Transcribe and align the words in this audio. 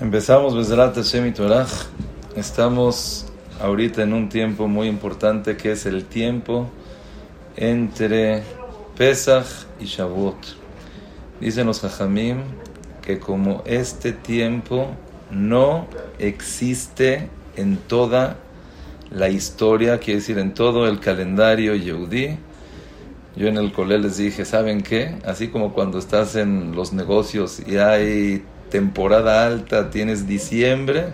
Empezamos 0.00 0.54
Bezrat 0.54 0.94
Hashem 0.94 1.26
y 1.26 2.38
Estamos 2.38 3.26
ahorita 3.60 4.04
en 4.04 4.12
un 4.12 4.28
tiempo 4.28 4.68
muy 4.68 4.86
importante 4.86 5.56
que 5.56 5.72
es 5.72 5.86
el 5.86 6.04
tiempo 6.04 6.68
entre 7.56 8.44
Pesach 8.96 9.66
y 9.80 9.86
Shavuot. 9.86 10.36
Dicen 11.40 11.66
los 11.66 11.80
Jajamim 11.80 12.42
que 13.02 13.18
como 13.18 13.64
este 13.66 14.12
tiempo 14.12 14.86
no 15.32 15.88
existe 16.20 17.28
en 17.56 17.76
toda 17.76 18.36
la 19.10 19.28
historia, 19.30 19.98
quiere 19.98 20.20
decir 20.20 20.38
en 20.38 20.54
todo 20.54 20.86
el 20.86 21.00
calendario 21.00 21.74
Yehudi, 21.74 22.38
yo 23.34 23.48
en 23.48 23.56
el 23.56 23.72
cole 23.72 23.98
les 23.98 24.18
dije, 24.18 24.44
¿saben 24.44 24.80
qué? 24.80 25.16
Así 25.24 25.48
como 25.48 25.72
cuando 25.72 25.98
estás 25.98 26.36
en 26.36 26.76
los 26.76 26.92
negocios 26.92 27.60
y 27.66 27.78
hay 27.78 28.44
temporada 28.70 29.46
alta 29.46 29.90
tienes 29.90 30.26
diciembre, 30.26 31.08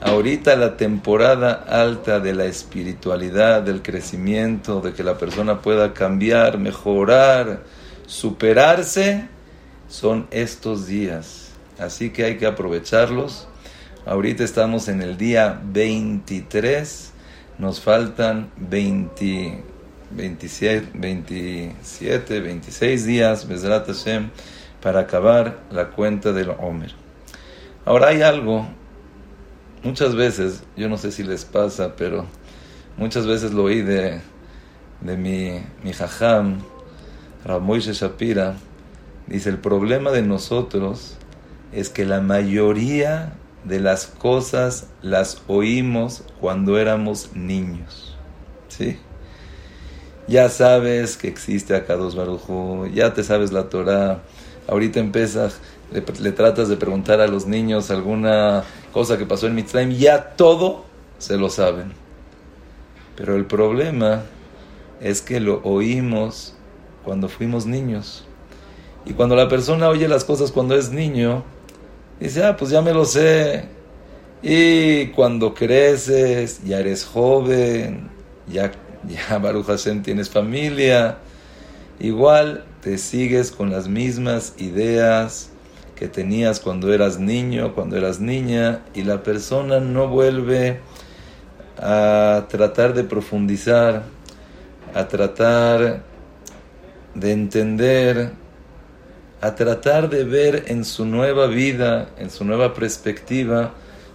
ahorita 0.00 0.56
la 0.56 0.76
temporada 0.76 1.52
alta 1.52 2.20
de 2.20 2.34
la 2.34 2.46
espiritualidad, 2.46 3.62
del 3.62 3.82
crecimiento, 3.82 4.80
de 4.80 4.92
que 4.92 5.02
la 5.02 5.18
persona 5.18 5.60
pueda 5.60 5.92
cambiar, 5.92 6.58
mejorar, 6.58 7.62
superarse, 8.06 9.28
son 9.88 10.26
estos 10.30 10.86
días. 10.86 11.50
Así 11.78 12.10
que 12.10 12.24
hay 12.24 12.36
que 12.36 12.46
aprovecharlos. 12.46 13.46
Ahorita 14.06 14.44
estamos 14.44 14.88
en 14.88 15.02
el 15.02 15.16
día 15.16 15.60
23, 15.64 17.12
nos 17.58 17.80
faltan 17.80 18.50
20, 18.56 19.62
27, 20.10 20.90
27 20.94 22.40
26 22.40 23.06
días, 23.06 23.46
para 24.82 25.00
acabar 25.00 25.60
la 25.70 25.88
cuenta 25.90 26.32
del 26.32 26.50
Homer. 26.50 26.92
Ahora 27.84 28.08
hay 28.08 28.22
algo, 28.22 28.66
muchas 29.82 30.14
veces, 30.14 30.62
yo 30.76 30.88
no 30.88 30.96
sé 30.96 31.12
si 31.12 31.22
les 31.22 31.44
pasa, 31.44 31.94
pero 31.96 32.26
muchas 32.96 33.26
veces 33.26 33.52
lo 33.52 33.64
oí 33.64 33.82
de, 33.82 34.20
de 35.00 35.16
mi, 35.16 35.62
mi 35.82 35.92
jajam, 35.92 36.58
Ramoishe 37.44 37.92
Shapira, 37.92 38.56
dice, 39.26 39.48
el 39.48 39.58
problema 39.58 40.10
de 40.10 40.22
nosotros 40.22 41.16
es 41.72 41.88
que 41.88 42.04
la 42.04 42.20
mayoría 42.20 43.34
de 43.64 43.80
las 43.80 44.06
cosas 44.06 44.86
las 45.02 45.42
oímos 45.46 46.24
cuando 46.40 46.78
éramos 46.78 47.30
niños. 47.34 48.16
¿Sí? 48.68 48.98
Ya 50.28 50.48
sabes 50.48 51.16
que 51.16 51.28
existe 51.28 51.74
Akados 51.74 52.14
Barujo, 52.14 52.86
ya 52.86 53.14
te 53.14 53.24
sabes 53.24 53.52
la 53.52 53.68
Torah, 53.68 54.22
ahorita 54.70 55.00
empiezas, 55.00 55.60
le, 55.92 56.02
le, 56.20 56.32
tratas 56.32 56.68
de 56.68 56.76
preguntar 56.76 57.20
a 57.20 57.26
los 57.26 57.46
niños 57.46 57.90
alguna 57.90 58.64
cosa 58.92 59.18
que 59.18 59.26
pasó 59.26 59.46
en 59.48 59.56
Mitzrayim, 59.56 59.90
ya 59.90 60.36
todo 60.36 60.84
se 61.18 61.36
lo 61.36 61.50
saben. 61.50 61.92
Pero 63.16 63.36
el 63.36 63.44
problema 63.44 64.22
es 65.00 65.20
que 65.20 65.40
lo 65.40 65.60
oímos 65.62 66.54
cuando 67.04 67.28
fuimos 67.28 67.66
niños. 67.66 68.24
Y 69.04 69.12
cuando 69.14 69.34
la 69.34 69.48
persona 69.48 69.88
oye 69.88 70.06
las 70.08 70.24
cosas 70.24 70.52
cuando 70.52 70.76
es 70.76 70.90
niño, 70.90 71.42
dice, 72.20 72.44
ah, 72.44 72.56
pues 72.56 72.70
ya 72.70 72.80
me 72.80 72.92
lo 72.92 73.04
sé. 73.04 73.64
Y 74.42 75.08
cuando 75.08 75.52
creces, 75.52 76.62
ya 76.64 76.78
eres 76.78 77.04
joven, 77.04 78.08
ya, 78.46 78.70
ya 79.06 79.38
Baruch 79.38 79.66
Hashem 79.66 80.02
tienes 80.02 80.30
familia, 80.30 81.18
igual 81.98 82.64
te 82.82 82.98
sigues 82.98 83.50
con 83.50 83.70
las 83.70 83.88
mismas 83.88 84.54
ideas 84.58 85.50
que 85.96 86.08
tenías 86.08 86.60
cuando 86.60 86.92
eras 86.92 87.18
niño, 87.18 87.74
cuando 87.74 87.96
eras 87.96 88.20
niña, 88.20 88.82
y 88.94 89.02
la 89.02 89.22
persona 89.22 89.80
no 89.80 90.08
vuelve 90.08 90.80
a 91.76 92.46
tratar 92.48 92.94
de 92.94 93.04
profundizar, 93.04 94.04
a 94.94 95.08
tratar 95.08 96.02
de 97.14 97.32
entender, 97.32 98.32
a 99.42 99.54
tratar 99.54 100.08
de 100.08 100.24
ver 100.24 100.64
en 100.68 100.84
su 100.84 101.04
nueva 101.04 101.46
vida, 101.46 102.08
en 102.16 102.30
su 102.30 102.44
nueva 102.44 102.72
perspectiva, 102.72 103.74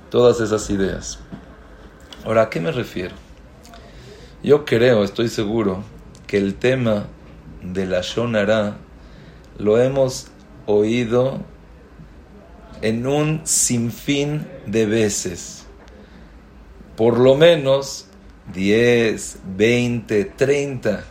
todas 0.09 0.40
esas 0.40 0.69
ideas. 0.69 1.19
Ahora, 2.23 2.44
¿a 2.44 2.50
qué 2.50 2.59
me 2.59 2.72
refiero? 2.72 3.16
Yo 4.41 4.66
creo, 4.66 5.03
estoy 5.03 5.29
seguro, 5.29 5.84
que 6.25 6.38
el 6.38 6.56
tema 6.56 7.06
de 7.74 7.86
la 7.86 8.02
Shonara 8.02 8.78
lo 9.58 9.80
hemos 9.80 10.28
oído 10.66 11.40
en 12.81 13.08
un 13.08 13.42
sinfín 13.46 14.48
de 14.66 14.86
veces. 14.86 15.66
Por 16.96 17.20
lo 17.20 17.36
menos 17.36 18.08
10, 18.53 19.40
20, 19.58 20.26
30. 20.26 21.03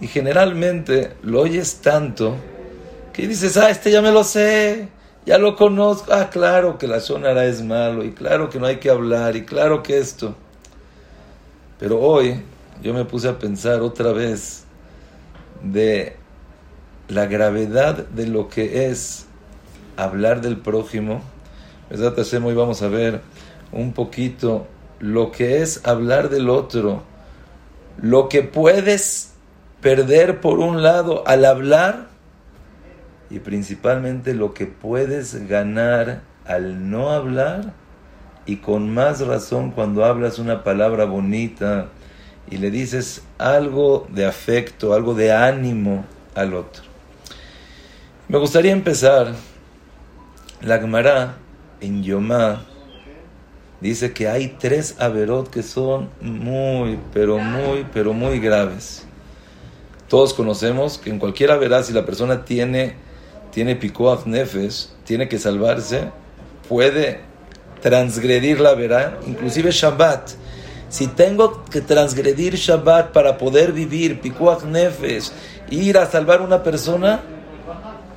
Y 0.00 0.06
generalmente 0.06 1.14
lo 1.22 1.40
oyes 1.40 1.80
tanto 1.80 2.36
que 3.12 3.26
dices, 3.26 3.56
ah, 3.56 3.70
este 3.70 3.90
ya 3.90 4.02
me 4.02 4.12
lo 4.12 4.24
sé, 4.24 4.88
ya 5.24 5.38
lo 5.38 5.56
conozco. 5.56 6.12
Ah, 6.12 6.28
claro 6.30 6.76
que 6.76 6.86
la 6.86 6.98
Shonara 6.98 7.46
es 7.46 7.62
malo, 7.62 8.04
y 8.04 8.12
claro 8.12 8.50
que 8.50 8.60
no 8.60 8.66
hay 8.66 8.76
que 8.76 8.90
hablar, 8.90 9.36
y 9.36 9.46
claro 9.46 9.82
que 9.82 9.98
esto. 9.98 10.36
Pero 11.78 11.98
hoy 12.00 12.42
yo 12.82 12.92
me 12.92 13.06
puse 13.06 13.28
a 13.28 13.38
pensar 13.38 13.80
otra 13.80 14.12
vez 14.12 14.65
de 15.62 16.16
la 17.08 17.26
gravedad 17.26 18.06
de 18.08 18.26
lo 18.26 18.48
que 18.48 18.90
es 18.90 19.26
hablar 19.96 20.40
del 20.40 20.56
prójimo. 20.58 21.22
Hoy 21.90 22.54
vamos 22.54 22.82
a 22.82 22.88
ver 22.88 23.20
un 23.72 23.92
poquito 23.92 24.66
lo 24.98 25.30
que 25.30 25.62
es 25.62 25.86
hablar 25.86 26.30
del 26.30 26.48
otro, 26.50 27.02
lo 28.00 28.28
que 28.28 28.42
puedes 28.42 29.34
perder 29.80 30.40
por 30.40 30.58
un 30.58 30.82
lado 30.82 31.22
al 31.26 31.44
hablar 31.44 32.08
y 33.30 33.38
principalmente 33.40 34.34
lo 34.34 34.54
que 34.54 34.66
puedes 34.66 35.48
ganar 35.48 36.22
al 36.44 36.90
no 36.90 37.10
hablar 37.10 37.72
y 38.46 38.56
con 38.56 38.92
más 38.94 39.20
razón 39.26 39.72
cuando 39.72 40.04
hablas 40.04 40.38
una 40.38 40.62
palabra 40.62 41.04
bonita, 41.04 41.88
y 42.50 42.58
le 42.58 42.70
dices 42.70 43.22
algo 43.38 44.06
de 44.10 44.26
afecto, 44.26 44.94
algo 44.94 45.14
de 45.14 45.32
ánimo 45.32 46.04
al 46.34 46.54
otro. 46.54 46.82
Me 48.28 48.38
gustaría 48.38 48.72
empezar, 48.72 49.34
la 50.60 50.78
Gemara 50.78 51.36
en 51.80 52.02
Yomá 52.02 52.64
dice 53.80 54.12
que 54.12 54.28
hay 54.28 54.56
tres 54.58 54.96
averot 54.98 55.50
que 55.50 55.62
son 55.62 56.10
muy, 56.20 56.98
pero 57.12 57.38
muy, 57.38 57.86
pero 57.92 58.12
muy 58.12 58.40
graves. 58.40 59.04
Todos 60.08 60.34
conocemos 60.34 60.98
que 60.98 61.10
en 61.10 61.18
cualquier 61.18 61.50
averá, 61.50 61.82
si 61.82 61.92
la 61.92 62.06
persona 62.06 62.44
tiene, 62.44 62.94
tiene 63.50 63.78
nefes, 64.26 64.94
tiene 65.04 65.28
que 65.28 65.38
salvarse, 65.38 66.10
puede 66.68 67.20
transgredir 67.80 68.60
la 68.60 68.74
verá, 68.74 69.18
inclusive 69.26 69.70
Shabbat 69.70 70.30
si 70.88 71.06
tengo 71.08 71.64
que 71.64 71.80
transgredir 71.80 72.54
Shabbat 72.54 73.12
para 73.12 73.38
poder 73.38 73.72
vivir 73.72 74.20
Pikuach 74.20 74.62
Nefesh, 74.64 75.30
ir 75.70 75.98
a 75.98 76.06
salvar 76.06 76.40
una 76.40 76.62
persona, 76.62 77.20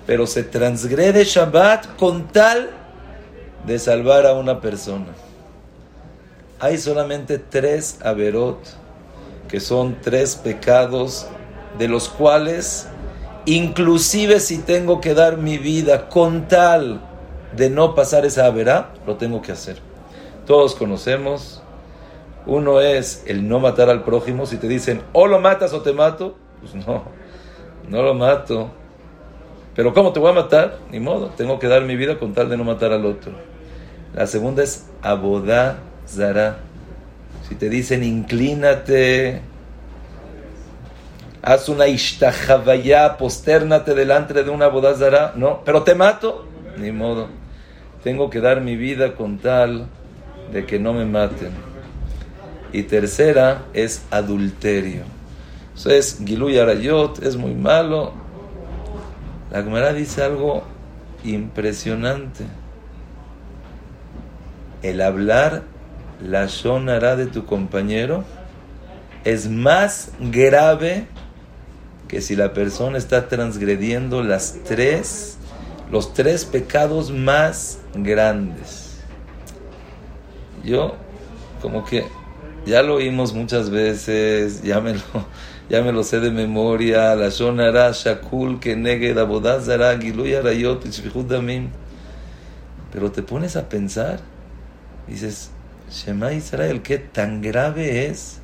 pero 0.06 0.28
se 0.28 0.44
transgrede 0.44 1.24
Shabbat 1.24 1.96
con 1.97 2.28
tal 2.28 2.69
de 3.66 3.80
salvar 3.80 4.25
a 4.25 4.34
una 4.34 4.62
persona. 4.62 5.07
Hay 6.59 6.78
solamente 6.78 7.38
tres 7.40 7.97
Averot, 8.02 8.59
que 9.47 9.59
son 9.59 9.97
tres 10.01 10.36
pecados, 10.36 11.28
de 11.78 11.88
los 11.88 12.09
cuales, 12.09 12.88
inclusive 13.46 14.40
si 14.40 14.57
tengo 14.57 15.00
que 15.00 15.13
dar 15.13 15.38
mi 15.38 15.57
vida 15.57 16.09
con 16.09 16.47
tal 16.47 17.01
de 17.56 17.69
no 17.69 17.96
pasar 17.96 18.25
esa 18.25 18.46
Averá, 18.46 18.94
lo 19.06 19.16
tengo 19.18 19.42
que 19.42 19.51
hacer. 19.51 19.77
Todos 20.45 20.75
conocemos 20.75 21.62
uno 22.45 22.81
es 22.81 23.24
el 23.27 23.47
no 23.47 23.59
matar 23.59 23.89
al 23.89 24.03
prójimo. 24.03 24.45
Si 24.45 24.57
te 24.57 24.68
dicen, 24.68 25.01
o 25.13 25.27
lo 25.27 25.39
matas 25.39 25.74
o 25.74 25.81
te 25.81 25.94
mato, 25.94 26.36
pues 26.62 26.75
no, 26.75 27.03
no 27.88 28.01
lo 28.01 28.13
mato. 28.13 28.71
Pero 29.75 29.94
¿cómo 29.94 30.12
te 30.12 30.19
voy 30.19 30.31
a 30.31 30.33
matar? 30.33 30.80
Ni 30.91 31.00
modo, 31.00 31.27
tengo 31.38 31.59
que 31.59 31.68
dar 31.68 31.83
mi 31.83 31.95
vida 31.95 32.19
con 32.19 32.33
tal 32.33 32.50
de 32.50 32.57
no 32.57 32.63
matar 32.63 32.91
al 32.91 33.06
otro. 33.06 33.31
La 34.13 34.27
segunda 34.27 34.63
es 34.63 34.88
abodá 35.01 35.77
zara. 36.07 36.57
Si 37.47 37.56
te 37.56 37.69
dicen, 37.69 38.03
inclínate, 38.03 39.42
haz 41.42 41.69
una 41.69 41.88
ishtahavaya, 41.88 43.18
postérnate 43.18 43.94
delante 43.94 44.33
de 44.33 44.50
una 44.50 44.65
abodá 44.65 44.95
zara. 44.95 45.33
No, 45.35 45.62
pero 45.63 45.83
te 45.83 45.95
mato. 45.95 46.45
Ni 46.77 46.92
modo. 46.92 47.27
Tengo 48.03 48.30
que 48.30 48.42
dar 48.42 48.62
mi 48.62 48.75
vida 48.75 49.15
con 49.15 49.38
tal 49.38 49.88
de 50.51 50.65
que 50.65 50.80
no 50.80 50.94
me 50.94 51.06
maten. 51.06 51.69
Y 52.71 52.83
tercera 52.83 53.66
es 53.74 54.04
adulterio. 54.12 55.04
Entonces, 55.75 56.19
Giluy 56.25 56.60
Arayot 56.60 57.24
es 57.24 57.36
muy 57.36 57.54
malo. 57.54 58.13
La 59.51 59.63
Gemara 59.63 59.94
dice 59.94 60.24
algo 60.24 60.63
impresionante. 61.24 62.45
el 64.81 65.01
hablar 65.01 65.63
la 66.21 66.45
shonara 66.48 67.16
de 67.16 67.25
tu 67.25 67.45
compañero 67.45 68.24
es 69.24 69.50
más 69.50 70.12
grave 70.19 71.07
que 72.07 72.21
si 72.21 72.36
la 72.36 72.54
persona 72.54 72.98
está 72.98 73.27
transgrediendo 73.27 74.24
las 74.24 74.57
tres, 74.66 75.38
los 75.92 76.13
tres 76.13 76.45
pecados 76.45 77.12
más 77.12 77.80
grandes. 77.94 78.98
Yo, 80.63 80.95
como 81.62 81.86
que 81.86 82.06
ya 82.69 82.83
lo 82.83 82.95
oímos 82.95 83.33
muchas 83.33 83.69
veces, 83.69 84.62
ya 84.62 84.80
me 84.80 84.94
lo, 84.94 85.01
ya 85.69 85.81
me 85.81 85.92
lo 85.92 86.04
sé 86.04 86.19
de 86.19 86.31
memoria, 86.31 87.16
la 87.16 87.30
shonara 87.30 87.92
shakul. 87.92 88.60
Pero 92.92 93.12
te 93.12 93.21
pones 93.24 93.56
a 93.56 93.69
pensar, 93.69 94.19
dices, 95.07 95.51
Shema 95.92 96.33
Israel, 96.33 96.81
¿qué 96.81 97.00
tan 97.00 97.42
grave 97.42 98.06
es 98.06 98.39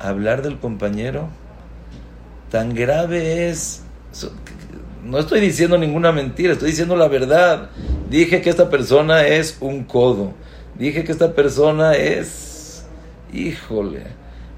hablar 0.00 0.42
del 0.42 0.58
compañero? 0.58 1.28
Tan 2.50 2.74
grave 2.74 3.48
es. 3.48 3.82
No 5.04 5.18
estoy 5.18 5.40
diciendo 5.40 5.76
ninguna 5.78 6.12
mentira, 6.12 6.52
estoy 6.52 6.70
diciendo 6.70 6.96
la 6.96 7.08
verdad. 7.08 7.70
Dije 8.10 8.40
que 8.42 8.50
esta 8.50 8.70
persona 8.70 9.26
es 9.26 9.56
un 9.60 9.84
codo. 9.84 10.32
Dije 10.76 11.04
que 11.04 11.12
esta 11.12 11.34
persona 11.34 11.94
es. 11.94 12.53
Híjole, 13.32 14.04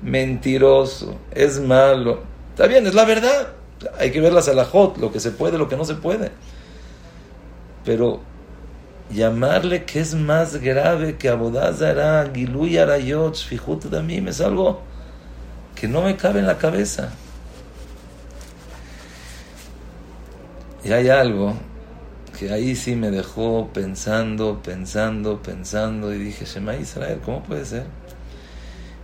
mentiroso, 0.03 1.17
es 1.31 1.61
malo. 1.61 2.21
Está 2.51 2.67
bien, 2.67 2.87
es 2.87 2.95
la 2.95 3.05
verdad. 3.05 3.49
Hay 3.99 4.11
que 4.11 4.21
ver 4.21 4.33
la 4.33 4.43
salahot, 4.43 4.99
lo 4.99 5.13
que 5.13 5.21
se 5.21 5.31
puede, 5.31 5.59
lo 5.59 5.69
que 5.69 5.77
no 5.77 5.85
se 5.85 5.95
puede. 5.95 6.31
Pero 7.85 8.21
llamarle 9.11 9.85
que 9.85 10.01
es 10.01 10.15
más 10.15 10.57
grave 10.57 11.17
que 11.17 11.29
Abodazara, 11.29 12.31
Giluy 12.35 12.79
Arayot, 12.79 13.37
Fijut 13.37 13.85
Damim, 13.85 14.29
es 14.29 14.41
algo 14.41 14.81
que 15.75 15.87
no 15.87 16.03
me 16.03 16.17
cabe 16.17 16.41
en 16.41 16.47
la 16.47 16.59
cabeza. 16.59 17.11
Y 20.85 20.93
hay 20.93 21.09
algo 21.09 21.55
que 22.39 22.53
ahí 22.53 22.77
sí 22.77 22.97
me 22.97 23.11
dejó 23.11 23.71
pensando, 23.73 24.61
pensando, 24.63 25.43
pensando, 25.43 26.15
y 26.15 26.19
dije, 26.19 26.45
Shema 26.45 26.77
Israel, 26.77 27.21
¿cómo 27.25 27.43
puede 27.43 27.65
ser? 27.65 27.87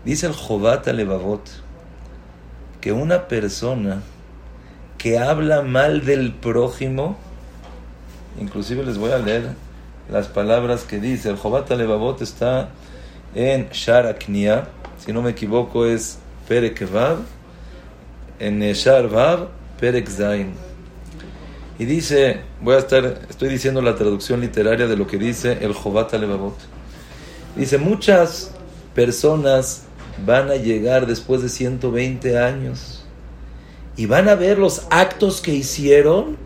Dice 0.04 0.26
el 0.26 0.32
Jobat 0.32 0.88
Alevavot 0.88 1.48
que 2.80 2.92
una 2.92 3.28
persona 3.28 4.02
que 4.98 5.18
habla 5.18 5.62
mal 5.62 6.04
del 6.04 6.32
prójimo, 6.32 7.16
inclusive 8.40 8.82
les 8.84 8.98
voy 8.98 9.12
a 9.12 9.18
leer 9.18 9.50
las 10.10 10.26
palabras 10.26 10.82
que 10.82 10.98
dice. 10.98 11.30
El 11.30 11.36
Jobat 11.36 11.70
Alevavot 11.70 12.20
está 12.20 12.70
en 13.34 13.68
Sharaknia, 13.70 14.68
si 14.98 15.12
no 15.12 15.22
me 15.22 15.30
equivoco 15.30 15.86
es 15.86 16.18
Perek 16.48 16.90
Vav, 16.92 17.18
en 18.40 18.60
Shar 18.60 19.08
Vav. 19.08 19.48
Y 21.78 21.84
dice, 21.84 22.40
voy 22.60 22.76
a 22.76 22.78
estar, 22.78 23.04
estoy 23.28 23.48
diciendo 23.48 23.82
la 23.82 23.96
traducción 23.96 24.40
literaria 24.40 24.86
de 24.86 24.96
lo 24.96 25.08
que 25.08 25.18
dice 25.18 25.58
el 25.60 25.72
Jobat 25.72 26.14
Alevavot. 26.14 26.56
Dice, 27.56 27.78
muchas 27.78 28.52
personas 28.94 29.86
van 30.24 30.50
a 30.50 30.56
llegar 30.56 31.06
después 31.06 31.42
de 31.42 31.48
120 31.48 32.38
años 32.38 33.04
y 33.96 34.06
van 34.06 34.28
a 34.28 34.34
ver 34.34 34.58
los 34.58 34.86
actos 34.90 35.40
que 35.40 35.52
hicieron 35.52 36.36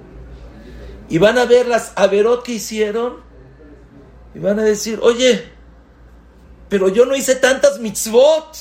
y 1.08 1.18
van 1.18 1.38
a 1.38 1.44
ver 1.44 1.66
las 1.66 1.92
averot 1.96 2.42
que 2.42 2.52
hicieron 2.52 3.24
y 4.34 4.38
van 4.38 4.58
a 4.58 4.62
decir, 4.62 4.98
oye, 5.02 5.44
pero 6.68 6.88
yo 6.88 7.06
no 7.06 7.16
hice 7.16 7.36
tantas 7.36 7.78
mitzvot. 7.78 8.56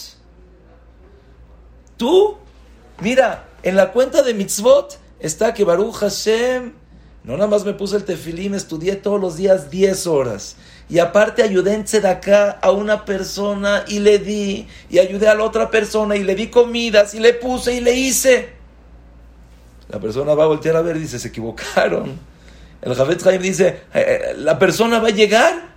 Tú, 1.98 2.38
mira, 3.02 3.50
en 3.64 3.76
la 3.76 3.92
cuenta 3.92 4.22
de 4.22 4.34
mitzvot 4.34 5.00
está 5.20 5.54
que 5.54 5.64
Baruch 5.64 5.96
Hashem, 5.96 6.74
no 7.24 7.34
nada 7.34 7.48
más 7.48 7.66
me 7.66 7.74
puse 7.74 7.98
el 7.98 8.06
tefilín, 8.06 8.54
estudié 8.54 8.96
todos 8.96 9.20
los 9.20 9.38
días 9.38 9.72
10 9.72 10.08
horas. 10.08 10.56
Y 10.88 11.00
aparte 11.00 11.42
ayudé 11.42 11.74
en 11.74 12.06
acá 12.06 12.52
a 12.62 12.72
una 12.72 13.06
persona 13.06 13.86
y 13.88 14.00
le 14.00 14.20
di, 14.20 14.68
y 14.90 15.00
ayudé 15.00 15.28
a 15.28 15.36
la 15.36 15.44
otra 15.44 15.72
persona 15.72 16.16
y 16.16 16.24
le 16.24 16.36
di 16.36 16.48
comidas 16.48 17.16
y 17.16 17.20
le 17.20 17.34
puse 17.34 17.74
y 17.74 17.82
le 17.82 17.94
hice. 17.94 18.50
La 19.90 20.00
persona 20.00 20.36
va 20.36 20.44
a 20.44 20.48
voltear 20.48 20.76
a 20.76 20.82
ver 20.82 20.98
y 20.98 21.00
dice, 21.00 21.18
se 21.18 21.30
equivocaron 21.30 22.20
el 22.86 22.94
Javet 22.94 23.26
Haim 23.26 23.42
dice, 23.42 23.68
eh, 23.68 23.78
eh, 23.94 24.34
la 24.38 24.60
persona 24.60 25.00
va 25.00 25.08
a 25.08 25.12
llegar 25.12 25.70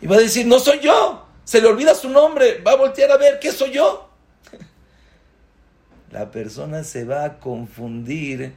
y 0.00 0.06
va 0.06 0.16
a 0.16 0.20
decir, 0.20 0.46
no 0.46 0.58
soy 0.58 0.80
yo. 0.80 1.26
Se 1.42 1.60
le 1.60 1.68
olvida 1.68 1.94
su 1.94 2.10
nombre, 2.10 2.60
va 2.60 2.72
a 2.72 2.76
voltear 2.76 3.10
a 3.10 3.16
ver, 3.16 3.38
¿qué 3.40 3.50
soy 3.50 3.72
yo? 3.72 4.10
La 6.12 6.30
persona 6.30 6.84
se 6.84 7.04
va 7.04 7.24
a 7.24 7.38
confundir 7.38 8.52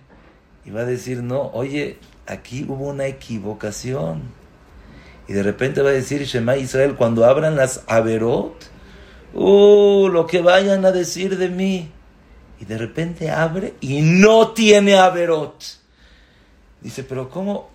y 0.66 0.70
va 0.70 0.82
a 0.82 0.86
decir, 0.86 1.24
no, 1.24 1.50
oye, 1.54 1.98
aquí 2.28 2.66
hubo 2.68 2.90
una 2.90 3.08
equivocación. 3.08 4.22
Y 5.28 5.34
de 5.34 5.44
repente 5.44 5.82
va 5.82 5.90
a 5.90 5.94
decir 5.94 6.24
Shema 6.24 6.58
Israel, 6.58 6.96
cuando 6.96 7.26
abran 7.26 7.56
las 7.56 7.84
Averot, 7.88 8.56
uh, 9.34 10.08
lo 10.10 10.28
que 10.28 10.42
vayan 10.42 10.86
a 10.86 10.92
decir 10.92 11.38
de 11.38 11.50
mí. 11.50 11.92
Y 12.60 12.66
de 12.66 12.78
repente 12.78 13.32
abre 13.32 13.74
y 13.82 14.02
no 14.02 14.52
tiene 14.52 14.98
Averot. 14.98 15.64
Dice, 16.82 17.04
pero 17.04 17.30
¿cómo? 17.30 17.74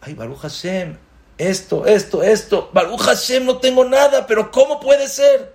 ay, 0.00 0.14
Baruch 0.14 0.38
Hashem, 0.38 0.96
esto, 1.38 1.86
esto, 1.86 2.22
esto, 2.22 2.70
Baruch 2.72 3.00
Hashem, 3.00 3.44
no 3.44 3.58
tengo 3.58 3.84
nada, 3.84 4.26
pero 4.26 4.50
¿cómo 4.50 4.80
puede 4.80 5.08
ser? 5.08 5.54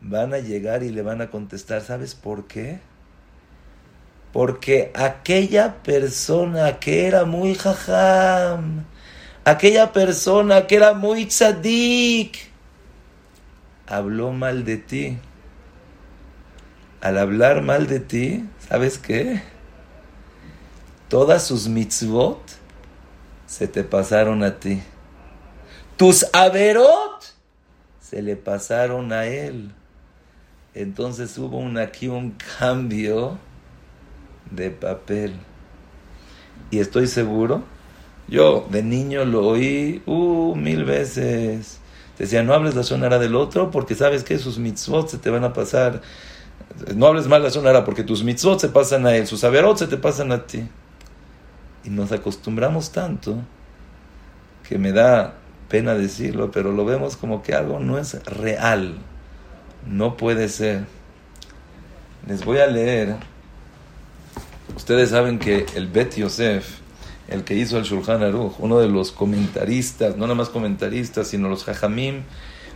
Van 0.00 0.34
a 0.34 0.38
llegar 0.38 0.82
y 0.82 0.90
le 0.90 1.02
van 1.02 1.20
a 1.22 1.30
contestar, 1.30 1.82
¿sabes 1.82 2.14
por 2.14 2.46
qué? 2.46 2.80
Porque 4.32 4.90
aquella 4.94 5.82
persona 5.82 6.78
que 6.78 7.06
era 7.06 7.24
muy 7.24 7.54
jajam, 7.54 8.84
aquella 9.44 9.92
persona 9.92 10.66
que 10.66 10.76
era 10.76 10.94
muy 10.94 11.26
tzadik, 11.26 12.38
habló 13.86 14.32
mal 14.32 14.64
de 14.64 14.76
ti. 14.78 15.18
Al 17.00 17.18
hablar 17.18 17.62
mal 17.62 17.86
de 17.86 18.00
ti, 18.00 18.44
¿sabes 18.68 18.98
qué? 18.98 19.42
todas 21.12 21.46
sus 21.46 21.68
mitzvot 21.68 22.40
se 23.46 23.68
te 23.68 23.84
pasaron 23.84 24.42
a 24.42 24.58
ti. 24.58 24.82
Tus 25.98 26.24
averot 26.32 27.34
se 28.00 28.22
le 28.22 28.34
pasaron 28.34 29.12
a 29.12 29.26
él. 29.26 29.72
Entonces 30.72 31.36
hubo 31.36 31.58
un, 31.58 31.76
aquí 31.76 32.08
un 32.08 32.34
cambio 32.58 33.36
de 34.50 34.70
papel. 34.70 35.34
Y 36.70 36.78
estoy 36.78 37.06
seguro, 37.06 37.62
yo 38.28 38.66
de 38.70 38.82
niño 38.82 39.24
lo 39.24 39.46
oí 39.46 40.02
uh, 40.06 40.54
mil 40.54 40.84
veces. 40.84 41.78
Decía, 42.18 42.42
no 42.42 42.54
hables 42.54 42.74
la 42.74 42.82
sonara 42.82 43.18
del 43.18 43.34
otro 43.34 43.70
porque 43.70 43.94
sabes 43.94 44.24
que 44.24 44.38
sus 44.38 44.58
mitzvot 44.58 45.08
se 45.08 45.18
te 45.18 45.30
van 45.30 45.44
a 45.44 45.52
pasar. 45.52 46.02
No 46.94 47.06
hables 47.06 47.26
mal 47.26 47.42
la 47.42 47.50
sonara 47.50 47.84
porque 47.84 48.04
tus 48.04 48.22
mitzvot 48.24 48.60
se 48.60 48.68
pasan 48.68 49.06
a 49.06 49.16
él, 49.16 49.26
sus 49.26 49.44
averot 49.44 49.76
se 49.76 49.86
te 49.86 49.96
pasan 49.96 50.32
a 50.32 50.46
ti. 50.46 50.68
Y 51.84 51.90
nos 51.90 52.12
acostumbramos 52.12 52.92
tanto 52.92 53.38
que 54.68 54.78
me 54.78 54.92
da 54.92 55.34
pena 55.68 55.94
decirlo, 55.94 56.50
pero 56.50 56.72
lo 56.72 56.84
vemos 56.84 57.16
como 57.16 57.42
que 57.42 57.54
algo 57.54 57.80
no 57.80 57.98
es 57.98 58.22
real. 58.24 58.98
No 59.86 60.16
puede 60.16 60.48
ser. 60.48 60.84
Les 62.26 62.44
voy 62.44 62.58
a 62.58 62.66
leer. 62.66 63.16
Ustedes 64.76 65.10
saben 65.10 65.38
que 65.38 65.66
el 65.74 65.86
Bet 65.86 66.16
Yosef, 66.16 66.78
el 67.28 67.44
que 67.44 67.54
hizo 67.54 67.78
el 67.78 67.84
Shulchan 67.84 68.22
Aruch, 68.22 68.54
uno 68.58 68.78
de 68.78 68.88
los 68.88 69.12
comentaristas, 69.12 70.16
no 70.16 70.24
nada 70.24 70.34
más 70.34 70.48
comentaristas, 70.48 71.28
sino 71.28 71.48
los 71.48 71.68
hajamim 71.68 72.22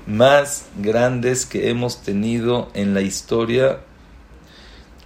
más 0.06 0.66
grandes 0.78 1.46
que 1.46 1.70
hemos 1.70 2.02
tenido 2.02 2.70
en 2.74 2.94
la 2.94 3.00
historia 3.02 3.80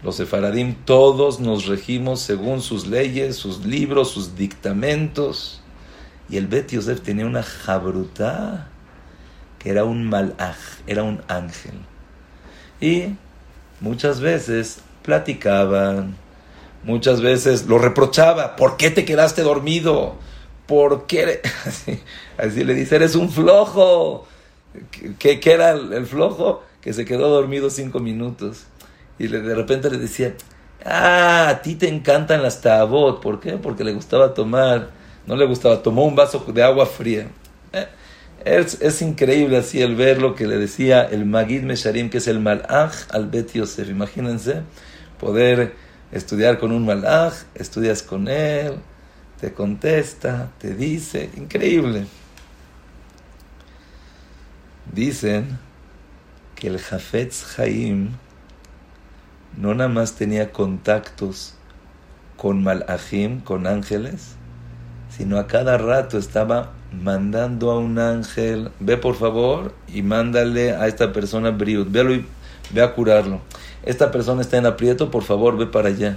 los 0.03 0.17
sefaradim 0.17 0.75
todos 0.87 1.41
nos 1.41 1.67
regimos 1.67 2.21
según 2.21 2.63
sus 2.63 2.87
leyes, 2.87 3.37
sus 3.37 3.67
libros, 3.67 4.11
sus 4.11 4.35
dictamentos. 4.35 5.61
Y 6.31 6.39
el 6.39 6.47
Bet 6.47 6.71
Yosef 6.71 7.03
tenía 7.03 7.27
una 7.27 7.43
jabrutá 7.43 8.69
que 9.59 9.69
era 9.69 9.85
un 9.85 10.09
malaj, 10.09 10.57
era 10.87 11.03
un 11.03 11.23
ángel. 11.29 11.75
Y 12.81 13.15
muchas 13.81 14.21
veces 14.21 14.79
platicaban, 15.03 16.17
muchas 16.85 17.21
veces 17.21 17.67
lo 17.67 17.79
reprochaba. 17.79 18.57
¿Por 18.57 18.77
qué 18.77 18.91
te 18.91 19.05
quedaste 19.05 19.43
dormido? 19.43 20.15
¿Por 20.67 21.07
qué? 21.07 21.41
Así, 22.39 22.65
le 22.65 22.75
dice, 22.75 22.97
eres 22.97 23.15
un 23.15 23.31
flojo. 23.31 24.27
¿Qué, 25.19 25.41
qué 25.41 25.53
era 25.53 25.71
el, 25.73 26.07
flojo? 26.07 26.63
Que 26.81 26.93
se 26.93 27.05
quedó 27.05 27.29
dormido 27.29 27.71
cinco 27.71 28.01
minutos. 28.01 28.65
Y 29.19 29.27
de 29.27 29.55
repente 29.55 29.91
le 29.91 29.99
decía, 29.99 30.35
ah, 30.85 31.49
a 31.49 31.63
ti 31.63 31.75
te 31.75 31.89
encantan 31.89 32.43
las 32.43 32.61
tabot. 32.61 33.21
¿Por 33.21 33.41
qué? 33.41 33.53
Porque 33.53 33.85
le 33.85 33.93
gustaba 33.93 34.33
tomar, 34.33 34.91
no 35.27 35.37
le 35.37 35.47
gustaba, 35.47 35.83
tomó 35.83 36.05
un 36.05 36.17
vaso 36.17 36.45
de 36.53 36.63
agua 36.63 36.87
fría. 36.87 37.29
Eh, 37.73 37.87
es, 38.45 39.03
increíble 39.03 39.59
así 39.59 39.83
el 39.83 39.97
ver 39.97 40.23
lo 40.23 40.35
que 40.35 40.47
le 40.47 40.57
decía 40.57 41.03
el 41.03 41.27
Magid 41.27 41.63
Mesharim, 41.63 42.09
que 42.09 42.19
es 42.19 42.29
el 42.29 42.41
Malach 42.41 42.95
al 43.11 43.29
Bet 43.29 43.53
Yosef. 43.53 43.89
Imagínense 43.91 44.63
poder 45.19 45.75
estudiar 46.13 46.59
con 46.59 46.73
un 46.73 46.85
Malach, 46.85 47.35
estudias 47.55 48.03
con 48.03 48.29
él, 48.29 48.75
te 49.41 49.53
contesta, 49.53 50.51
te 50.59 50.75
dice, 50.75 51.31
increíble. 51.37 52.07
Dicen 54.93 55.59
que 56.57 56.69
el 56.69 56.79
Jafetz 56.79 57.59
Haim 57.59 58.11
no 59.57 59.75
nada 59.75 59.89
más 59.89 60.15
tenía 60.15 60.53
contactos 60.53 61.55
con 62.37 62.63
malachim, 62.63 63.41
con 63.41 63.67
ángeles, 63.67 64.37
sino 65.11 65.39
a 65.39 65.47
cada 65.47 65.77
rato 65.79 66.19
estaba 66.19 66.73
mandando 66.93 67.71
a 67.71 67.79
un 67.79 67.99
ángel, 67.99 68.71
ve 68.81 68.97
por 68.97 69.15
favor 69.15 69.75
y 69.89 70.03
mándale 70.03 70.73
a 70.73 70.87
esta 70.87 71.13
persona 71.13 71.51
briut, 71.51 71.91
véalo 71.91 72.15
y 72.15 72.27
ve 72.73 72.83
a 72.83 72.95
curarlo. 72.95 73.41
Esta 73.85 74.11
persona 74.11 74.43
está 74.43 74.59
en 74.59 74.67
aprieto, 74.67 75.11
por 75.11 75.23
favor, 75.23 75.57
ve 75.57 75.67
para 75.67 75.89
allá. 75.89 76.17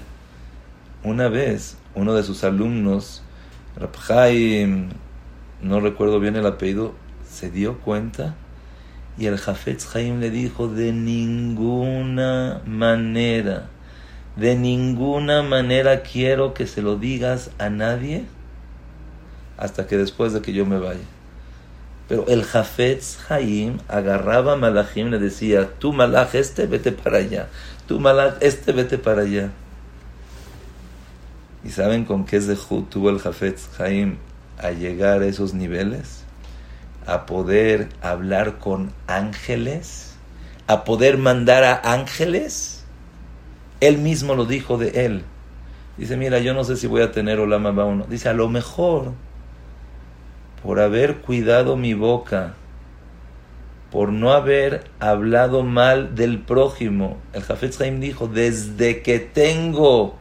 Una 1.03 1.29
vez, 1.29 1.77
uno 1.95 2.13
de 2.13 2.23
sus 2.23 2.43
alumnos, 2.43 3.23
Rabhaim, 3.75 4.89
no 5.61 5.79
recuerdo 5.79 6.19
bien 6.19 6.35
el 6.35 6.45
apellido, 6.45 6.93
se 7.29 7.49
dio 7.49 7.79
cuenta 7.79 8.35
y 9.17 9.27
el 9.27 9.37
Jafetz 9.37 9.95
Haim 9.95 10.19
le 10.19 10.29
dijo, 10.31 10.67
de 10.67 10.91
ninguna 10.91 12.61
manera, 12.65 13.67
de 14.35 14.55
ninguna 14.55 15.43
manera 15.43 16.01
quiero 16.01 16.53
que 16.53 16.65
se 16.65 16.81
lo 16.81 16.95
digas 16.95 17.51
a 17.59 17.69
nadie 17.69 18.25
hasta 19.57 19.87
que 19.87 19.97
después 19.97 20.33
de 20.33 20.41
que 20.41 20.53
yo 20.53 20.65
me 20.65 20.79
vaya. 20.79 21.03
Pero 22.13 22.27
el 22.27 22.43
Jafetz 22.43 23.17
Haim 23.27 23.79
agarraba 23.87 24.53
a 24.53 24.55
Malachim 24.55 25.07
y 25.07 25.09
le 25.09 25.17
decía, 25.17 25.71
tú 25.79 25.93
Malach 25.93 26.35
este, 26.35 26.67
vete 26.67 26.91
para 26.91 27.17
allá. 27.17 27.47
Tú 27.87 27.99
Malach 27.99 28.35
este, 28.39 28.71
vete 28.71 28.99
para 28.99 29.23
allá. 29.23 29.49
¿Y 31.63 31.71
saben 31.71 32.05
con 32.05 32.23
qué 32.23 32.39
Zehut 32.39 32.87
tuvo 32.87 33.09
el 33.09 33.17
Jafetz 33.17 33.79
Haim 33.79 34.17
a 34.59 34.69
llegar 34.69 35.23
a 35.23 35.25
esos 35.25 35.55
niveles? 35.55 36.23
a 37.07 37.25
poder 37.25 37.89
hablar 38.03 38.59
con 38.59 38.91
ángeles, 39.07 40.13
a 40.67 40.83
poder 40.83 41.17
mandar 41.17 41.63
a 41.63 41.93
ángeles. 41.93 42.83
Él 43.79 43.97
mismo 43.97 44.35
lo 44.35 44.45
dijo 44.45 44.77
de 44.77 45.05
él. 45.07 45.23
Dice, 45.97 46.15
mira, 46.15 46.37
yo 46.37 46.53
no 46.53 46.63
sé 46.63 46.77
si 46.77 46.85
voy 46.85 47.01
a 47.01 47.11
tener 47.11 47.39
Olama 47.39 47.71
o 47.71 47.95
no. 47.95 48.05
Dice, 48.05 48.29
a 48.29 48.33
lo 48.33 48.49
mejor, 48.49 49.13
por 50.63 50.79
haber 50.79 51.17
cuidado 51.17 51.75
mi 51.75 51.93
boca, 51.93 52.55
por 53.91 54.11
no 54.11 54.31
haber 54.31 54.85
hablado 54.99 55.61
mal 55.61 56.15
del 56.15 56.39
prójimo, 56.39 57.17
el 57.33 57.43
Jafet 57.43 57.79
Haim 57.81 57.99
dijo, 57.99 58.27
desde 58.27 59.03
que 59.03 59.19
tengo 59.19 60.15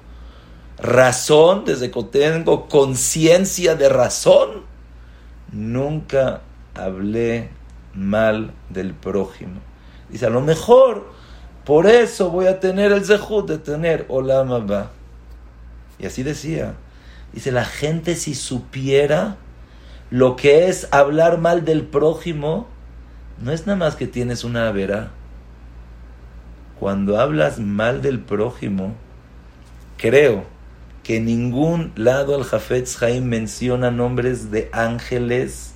razón, 0.79 1.65
desde 1.65 1.91
que 1.91 2.03
tengo 2.03 2.69
conciencia 2.69 3.77
de 3.77 3.89
razón, 3.89 4.65
nunca 5.53 6.43
hablé 6.75 7.51
mal 7.95 8.53
del 8.69 8.95
prójimo. 8.95 9.61
Dice, 10.11 10.27
a 10.27 10.31
lo 10.31 10.41
mejor 10.41 11.07
por 11.65 11.87
eso 11.87 12.31
voy 12.31 12.47
a 12.47 12.59
tener 12.59 12.91
el 12.93 13.05
zehut 13.05 13.49
de 13.49 13.59
tener 13.59 14.05
Olam. 14.09 14.51
Y 15.99 16.07
así 16.07 16.23
decía. 16.23 16.75
Dice, 17.33 17.53
la 17.53 17.65
gente 17.65 18.17
si 18.17 18.35
supiera 18.35 19.37
lo 20.13 20.37
que 20.37 20.69
es 20.69 20.87
hablar 20.93 21.39
mal 21.39 21.65
del 21.65 21.83
prójimo, 21.83 22.69
no 23.41 23.51
es 23.51 23.67
nada 23.67 23.77
más 23.77 23.97
que 23.97 24.07
tienes 24.07 24.45
una 24.45 24.71
vera. 24.71 25.11
Cuando 26.79 27.19
hablas 27.19 27.59
mal 27.59 28.01
del 28.01 28.21
prójimo, 28.21 28.95
creo 29.97 30.45
que 31.03 31.17
en 31.17 31.25
ningún 31.25 31.93
lado 31.97 32.37
el 32.37 32.45
Jafetz 32.45 33.03
Haim 33.03 33.25
menciona 33.25 33.91
nombres 33.91 34.53
de 34.53 34.71
ángeles 34.73 35.73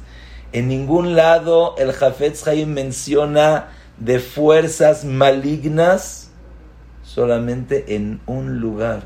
en 0.53 0.69
ningún 0.69 1.17
lado 1.17 1.75
el 1.77 1.93
Jafetz 1.93 2.47
Haim 2.47 2.71
menciona 2.71 3.69
de 3.99 4.21
fuerzas 4.21 5.05
malignas, 5.05 6.31
solamente 7.03 7.95
en 7.95 8.21
un 8.27 8.59
lugar. 8.61 9.03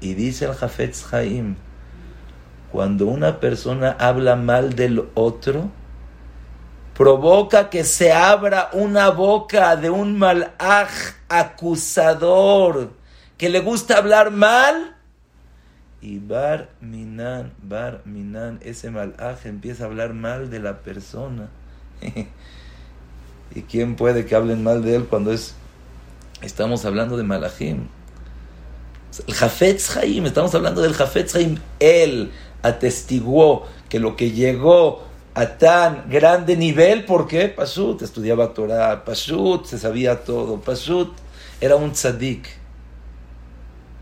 Y 0.00 0.14
dice 0.14 0.44
el 0.44 0.52
Jafetz 0.52 1.12
Haim, 1.12 1.56
cuando 2.74 3.06
una 3.06 3.38
persona 3.38 3.94
habla 4.00 4.34
mal 4.34 4.74
del 4.74 5.08
otro, 5.14 5.70
provoca 6.92 7.70
que 7.70 7.84
se 7.84 8.10
abra 8.10 8.70
una 8.72 9.10
boca 9.10 9.76
de 9.76 9.90
un 9.90 10.18
malaj 10.18 10.90
acusador 11.28 12.90
que 13.38 13.48
le 13.48 13.60
gusta 13.60 13.98
hablar 13.98 14.32
mal 14.32 14.96
y 16.02 16.18
Bar 16.18 16.70
Minan, 16.80 17.52
Bar 17.62 18.02
Minan, 18.06 18.58
ese 18.60 18.90
malaj 18.90 19.46
empieza 19.46 19.84
a 19.84 19.86
hablar 19.86 20.12
mal 20.12 20.50
de 20.50 20.58
la 20.58 20.80
persona. 20.80 21.50
¿Y 23.54 23.62
quién 23.62 23.94
puede 23.94 24.26
que 24.26 24.34
hablen 24.34 24.64
mal 24.64 24.82
de 24.82 24.96
él 24.96 25.04
cuando 25.04 25.30
es 25.30 25.54
estamos 26.42 26.84
hablando 26.84 27.16
de 27.16 27.22
malajim? 27.22 27.86
El 29.28 29.34
Jafetz 29.34 29.96
Haim, 29.96 30.26
estamos 30.26 30.52
hablando 30.56 30.82
del 30.82 30.92
Jafetz 30.92 31.36
Haim. 31.36 31.58
Él 31.78 32.32
atestiguó 32.64 33.66
que 33.88 34.00
lo 34.00 34.16
que 34.16 34.32
llegó 34.32 35.04
a 35.34 35.46
tan 35.46 36.08
grande 36.10 36.56
nivel, 36.56 37.04
¿por 37.04 37.28
qué? 37.28 37.48
Pashut 37.48 38.02
estudiaba 38.02 38.52
Torah, 38.52 39.04
Pashut 39.04 39.66
se 39.66 39.78
sabía 39.78 40.24
todo, 40.24 40.60
Pashut 40.60 41.12
era 41.60 41.76
un 41.76 41.92
tzadik, 41.92 42.48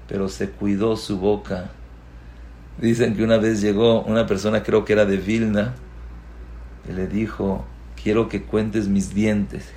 pero 0.08 0.28
se 0.28 0.50
cuidó 0.50 0.96
su 0.96 1.18
boca 1.18 1.70
Dicen 2.78 3.14
que 3.14 3.22
una 3.22 3.36
vez 3.36 3.60
llegó 3.60 4.02
una 4.02 4.26
persona, 4.26 4.62
creo 4.62 4.84
que 4.84 4.94
era 4.94 5.04
de 5.04 5.16
Vilna, 5.16 5.74
y 6.88 6.92
le 6.92 7.06
dijo, 7.06 7.64
quiero 8.02 8.28
que 8.28 8.42
cuentes 8.42 8.88
mis 8.88 9.14
dientes. 9.14 9.68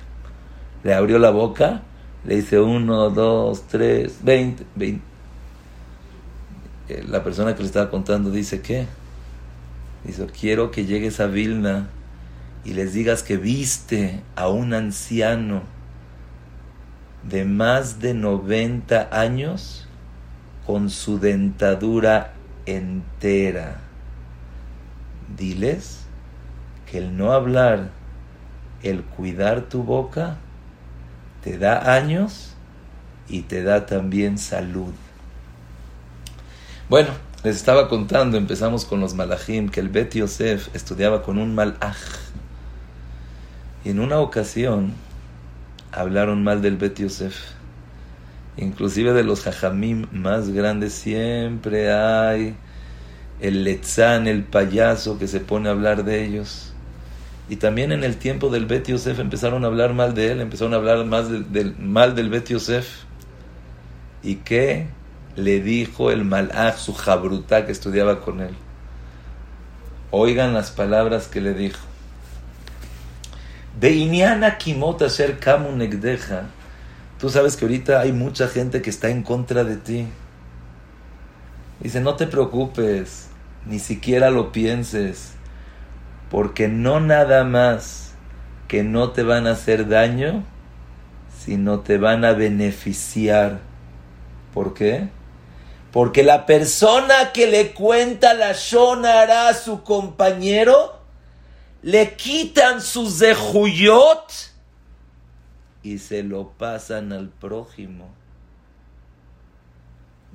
Le 0.82 0.94
abrió 0.94 1.18
la 1.18 1.30
boca, 1.30 1.82
le 2.24 2.36
dice 2.36 2.58
uno, 2.58 3.10
dos, 3.10 3.66
tres, 3.68 4.18
veinte, 4.22 4.64
veinte. 4.74 5.04
Eh, 6.88 7.04
la 7.08 7.24
persona 7.24 7.54
que 7.54 7.62
le 7.62 7.66
estaba 7.66 7.90
contando 7.90 8.30
dice, 8.30 8.60
¿qué? 8.60 8.86
Dice, 10.04 10.26
quiero 10.26 10.70
que 10.70 10.86
llegues 10.86 11.18
a 11.20 11.26
Vilna 11.26 11.88
y 12.64 12.74
les 12.74 12.92
digas 12.92 13.22
que 13.22 13.36
viste 13.36 14.20
a 14.36 14.48
un 14.48 14.72
anciano 14.72 15.62
de 17.28 17.44
más 17.44 17.98
de 17.98 18.14
90 18.14 19.08
años 19.10 19.86
con 20.64 20.90
su 20.90 21.18
dentadura 21.18 22.32
entera. 22.66 23.80
Diles 25.36 26.00
que 26.90 26.98
el 26.98 27.16
no 27.16 27.32
hablar, 27.32 27.90
el 28.82 29.02
cuidar 29.02 29.62
tu 29.62 29.82
boca, 29.82 30.36
te 31.42 31.58
da 31.58 31.94
años 31.94 32.54
y 33.28 33.42
te 33.42 33.64
da 33.64 33.86
también 33.86 34.38
salud. 34.38 34.94
Bueno, 36.88 37.08
les 37.42 37.56
estaba 37.56 37.88
contando, 37.88 38.36
empezamos 38.36 38.84
con 38.84 39.00
los 39.00 39.14
malachim, 39.14 39.68
que 39.68 39.80
el 39.80 39.88
Bet 39.88 40.14
Yosef 40.14 40.74
estudiaba 40.74 41.22
con 41.22 41.38
un 41.38 41.54
malach. 41.54 41.96
Y 43.84 43.90
en 43.90 44.00
una 44.00 44.20
ocasión 44.20 44.92
hablaron 45.92 46.44
mal 46.44 46.62
del 46.62 46.76
Bet 46.76 46.98
Yosef 46.98 47.56
inclusive 48.56 49.12
de 49.12 49.22
los 49.22 49.42
jajamim 49.42 50.06
más 50.12 50.50
grandes, 50.50 50.94
siempre 50.94 51.92
hay 51.92 52.56
el 53.40 53.64
letzán, 53.64 54.26
el 54.26 54.44
payaso 54.44 55.18
que 55.18 55.28
se 55.28 55.40
pone 55.40 55.68
a 55.68 55.72
hablar 55.72 56.04
de 56.04 56.24
ellos. 56.24 56.72
Y 57.48 57.56
también 57.56 57.92
en 57.92 58.02
el 58.02 58.16
tiempo 58.16 58.48
del 58.48 58.66
Bet 58.66 58.88
Yosef 58.88 59.18
empezaron 59.20 59.64
a 59.64 59.68
hablar 59.68 59.92
mal 59.92 60.14
de 60.14 60.32
él, 60.32 60.40
empezaron 60.40 60.74
a 60.74 60.78
hablar 60.78 61.04
más 61.04 61.28
del, 61.30 61.76
mal 61.78 62.14
del 62.14 62.30
Bet 62.30 62.48
Yosef. 62.48 63.04
¿Y 64.22 64.36
qué 64.36 64.88
le 65.36 65.60
dijo 65.60 66.10
el 66.10 66.24
malach, 66.24 66.76
su 66.76 66.94
jabrutá 66.94 67.66
que 67.66 67.72
estudiaba 67.72 68.20
con 68.20 68.40
él? 68.40 68.54
Oigan 70.10 70.54
las 70.54 70.70
palabras 70.70 71.28
que 71.28 71.40
le 71.40 71.54
dijo. 71.54 71.80
De 73.78 73.92
Iniana 73.92 74.56
Kimota 74.56 75.10
ser 75.10 75.38
Kamu 75.38 75.76
Negdeja 75.76 76.46
Tú 77.18 77.30
sabes 77.30 77.56
que 77.56 77.64
ahorita 77.64 78.00
hay 78.00 78.12
mucha 78.12 78.46
gente 78.46 78.82
que 78.82 78.90
está 78.90 79.08
en 79.08 79.22
contra 79.22 79.64
de 79.64 79.76
ti. 79.76 80.06
Dice, 81.80 82.00
no 82.00 82.14
te 82.14 82.26
preocupes, 82.26 83.28
ni 83.64 83.78
siquiera 83.78 84.30
lo 84.30 84.52
pienses, 84.52 85.32
porque 86.30 86.68
no 86.68 87.00
nada 87.00 87.44
más 87.44 88.12
que 88.68 88.82
no 88.82 89.12
te 89.12 89.22
van 89.22 89.46
a 89.46 89.52
hacer 89.52 89.88
daño, 89.88 90.44
sino 91.38 91.80
te 91.80 91.96
van 91.96 92.26
a 92.26 92.32
beneficiar. 92.32 93.60
¿Por 94.52 94.74
qué? 94.74 95.08
Porque 95.96 96.22
la 96.22 96.44
persona 96.44 97.32
que 97.32 97.46
le 97.46 97.72
cuenta 97.72 98.34
la 98.34 98.52
shonara 98.52 99.48
a 99.48 99.54
su 99.54 99.82
compañero, 99.82 101.00
le 101.80 102.16
quitan 102.16 102.82
su 102.82 103.10
zehuyot 103.10 104.30
y 105.82 105.96
se 105.96 106.22
lo 106.22 106.50
pasan 106.50 107.14
al 107.14 107.30
prójimo. 107.30 108.10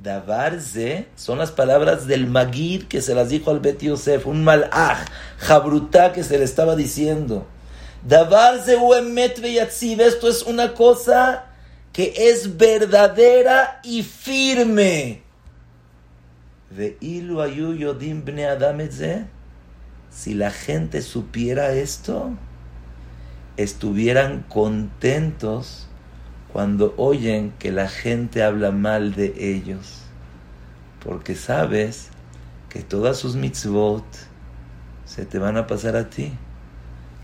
Davarze 0.01 1.09
son 1.15 1.37
las 1.37 1.51
palabras 1.51 2.07
del 2.07 2.25
Magid 2.25 2.85
que 2.87 3.03
se 3.03 3.13
las 3.13 3.29
dijo 3.29 3.51
al 3.51 3.59
Bet 3.59 3.83
Yosef, 3.83 4.25
un 4.25 4.43
malaj, 4.43 5.05
jabrutá 5.37 6.11
que 6.11 6.23
se 6.23 6.39
le 6.39 6.43
estaba 6.45 6.75
diciendo. 6.75 7.45
Davarze 8.03 8.77
uemet 8.77 9.37
esto 9.37 10.27
es 10.27 10.41
una 10.41 10.73
cosa 10.73 11.45
que 11.93 12.15
es 12.17 12.57
verdadera 12.57 13.79
y 13.83 14.01
firme. 14.01 15.20
Si 20.09 20.33
la 20.33 20.51
gente 20.51 21.01
supiera 21.01 21.73
esto, 21.73 22.31
estuvieran 23.57 24.43
contentos 24.47 25.87
cuando 26.53 26.93
oyen 26.97 27.51
que 27.59 27.71
la 27.71 27.89
gente 27.89 28.43
habla 28.43 28.71
mal 28.71 29.13
de 29.15 29.33
ellos, 29.37 30.03
porque 31.03 31.35
sabes 31.35 32.09
que 32.69 32.81
todas 32.81 33.17
sus 33.17 33.35
mitzvot 33.35 34.05
se 35.05 35.25
te 35.25 35.39
van 35.39 35.57
a 35.57 35.67
pasar 35.67 35.97
a 35.97 36.09
ti, 36.09 36.31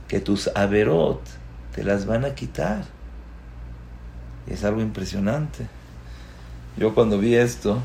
que 0.10 0.20
tus 0.20 0.50
averot 0.56 1.22
te 1.74 1.84
las 1.84 2.06
van 2.06 2.26
a 2.26 2.36
quitar. 2.36 2.84
Y 4.46 4.54
es 4.54 4.64
algo 4.64 4.82
impresionante. 4.82 5.68
Yo 6.78 6.94
cuando 6.94 7.18
vi 7.18 7.36
esto, 7.36 7.82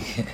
dije, 0.00 0.24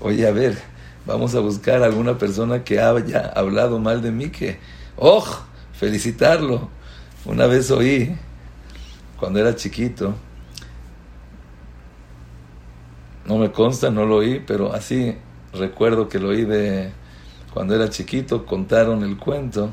oye, 0.00 0.26
a 0.26 0.32
ver, 0.32 0.58
vamos 1.06 1.34
a 1.34 1.40
buscar 1.40 1.82
a 1.82 1.86
alguna 1.86 2.18
persona 2.18 2.64
que 2.64 2.80
haya 2.80 3.32
hablado 3.34 3.78
mal 3.78 4.02
de 4.02 4.10
mí, 4.10 4.30
que, 4.30 4.58
¡oh! 4.96 5.24
Felicitarlo. 5.72 6.68
Una 7.24 7.46
vez 7.46 7.70
oí 7.70 8.16
cuando 9.18 9.38
era 9.38 9.54
chiquito, 9.54 10.14
no 13.26 13.38
me 13.38 13.52
consta, 13.52 13.90
no 13.90 14.06
lo 14.06 14.16
oí, 14.16 14.42
pero 14.46 14.72
así 14.72 15.16
recuerdo 15.52 16.08
que 16.08 16.18
lo 16.18 16.28
oí 16.28 16.44
de 16.44 16.92
cuando 17.52 17.74
era 17.74 17.88
chiquito, 17.90 18.46
contaron 18.46 19.02
el 19.02 19.16
cuento 19.18 19.70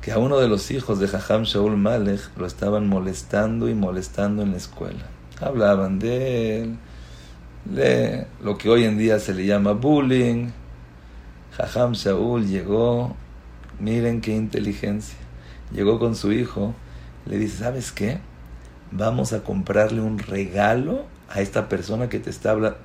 que 0.00 0.12
a 0.12 0.18
uno 0.18 0.38
de 0.38 0.48
los 0.48 0.70
hijos 0.70 0.98
de 0.98 1.08
Jajam 1.08 1.42
Shaul 1.42 1.76
Malek 1.76 2.20
lo 2.36 2.46
estaban 2.46 2.88
molestando 2.88 3.68
y 3.68 3.74
molestando 3.74 4.42
en 4.42 4.52
la 4.52 4.56
escuela. 4.56 5.06
Hablaban 5.40 5.98
de 5.98 6.62
él, 6.62 6.78
de 7.68 8.26
lo 8.42 8.58
que 8.58 8.68
hoy 8.68 8.84
en 8.84 8.98
día 8.98 9.18
se 9.18 9.34
le 9.34 9.46
llama 9.46 9.72
bullying. 9.72 10.48
Jajam 11.56 11.92
Shaul 11.92 12.46
llegó, 12.46 13.16
miren 13.80 14.20
qué 14.20 14.34
inteligencia, 14.34 15.18
llegó 15.72 15.98
con 15.98 16.14
su 16.14 16.32
hijo 16.32 16.74
le 17.28 17.38
dice, 17.38 17.58
¿sabes 17.58 17.92
qué? 17.92 18.18
Vamos 18.90 19.32
a 19.32 19.44
comprarle 19.44 20.00
un 20.00 20.18
regalo 20.18 21.04
a 21.28 21.40
esta 21.40 21.68
persona 21.68 22.08
que 22.08 22.18
te 22.18 22.30
está 22.30 22.52
hablando. 22.52 22.78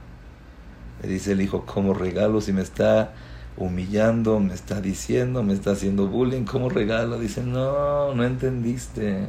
Le 1.01 1.07
dice 1.07 1.31
el 1.31 1.41
hijo, 1.41 1.65
¿cómo 1.65 1.93
regalo 1.93 2.41
si 2.41 2.51
me 2.51 2.61
está 2.61 3.13
humillando, 3.55 4.39
me 4.39 4.53
está 4.53 4.81
diciendo, 4.81 5.43
me 5.43 5.53
está 5.53 5.71
haciendo 5.71 6.07
bullying? 6.07 6.43
¿Cómo 6.43 6.69
regalo? 6.69 7.19
Dice, 7.19 7.41
no, 7.41 8.13
no 8.13 8.23
entendiste. 8.25 9.27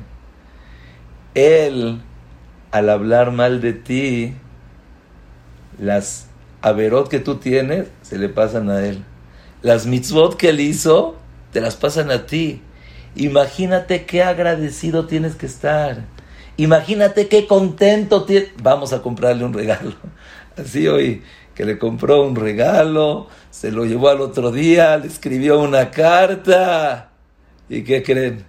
Él, 1.35 2.01
al 2.73 2.91
hablar 2.91 3.31
mal 3.31 3.61
de 3.61 3.73
ti, 3.73 4.35
las 5.79 6.27
averot 6.63 7.09
que 7.09 7.21
tú 7.21 7.37
tienes 7.37 7.89
se 8.03 8.19
le 8.19 8.29
pasan 8.29 8.71
a 8.71 8.85
él. 8.85 9.05
Las 9.63 9.87
mitzvot 9.87 10.37
que 10.37 10.51
él 10.51 10.61
hizo, 10.61 11.17
te 11.53 11.61
las 11.61 11.77
pasan 11.77 12.11
a 12.11 12.27
ti. 12.27 12.63
Imagínate 13.17 14.07
qué 14.07 14.23
agradecido 14.23 15.07
tienes 15.07 15.37
que 15.37 15.47
estar. 15.47 16.05
Imagínate 16.57 17.29
qué 17.29 17.47
contento 17.47 18.25
tienes. 18.25 18.51
Vamos 18.63 18.93
a 18.93 19.03
comprarle 19.03 19.45
un 19.45 19.53
regalo. 19.53 19.95
Así 20.57 20.87
hoy, 20.87 21.23
que 21.55 21.65
le 21.65 21.79
compró 21.79 22.23
un 22.25 22.37
regalo, 22.37 23.29
se 23.51 23.71
lo 23.71 23.85
llevó 23.85 24.09
al 24.09 24.21
otro 24.21 24.51
día, 24.51 24.97
le 24.99 25.07
escribió 25.07 25.61
una 25.61 25.91
carta. 25.91 27.11
¿Y 27.69 27.83
qué 27.83 28.03
creen? 28.03 28.45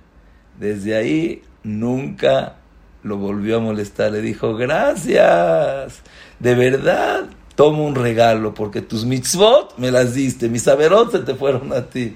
Desde 0.59 0.95
ahí 0.95 1.43
nunca 1.63 2.57
lo 3.03 3.17
volvió 3.17 3.57
a 3.57 3.59
molestar. 3.59 4.11
Le 4.11 4.21
dijo, 4.21 4.55
gracias. 4.55 6.01
De 6.39 6.56
verdad, 6.56 7.26
tomo 7.56 7.86
un 7.86 7.95
regalo 7.95 8.54
porque 8.54 8.82
tus 8.82 9.06
mitzvot 9.06 9.78
me 9.78 9.91
las 9.91 10.13
diste, 10.13 10.50
mis 10.50 10.63
saberot 10.63 11.12
se 11.12 11.19
te 11.19 11.36
fueron 11.36 11.74
a 11.74 11.86
ti. 11.86 12.15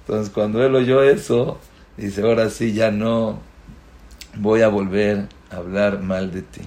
Entonces 0.00 0.32
cuando 0.32 0.64
él 0.64 0.74
oyó 0.74 1.02
eso, 1.02 1.58
dice, 1.96 2.22
ahora 2.22 2.50
sí, 2.50 2.72
ya 2.72 2.90
no 2.90 3.40
voy 4.36 4.62
a 4.62 4.68
volver 4.68 5.28
a 5.50 5.56
hablar 5.56 6.00
mal 6.00 6.32
de 6.32 6.42
ti. 6.42 6.62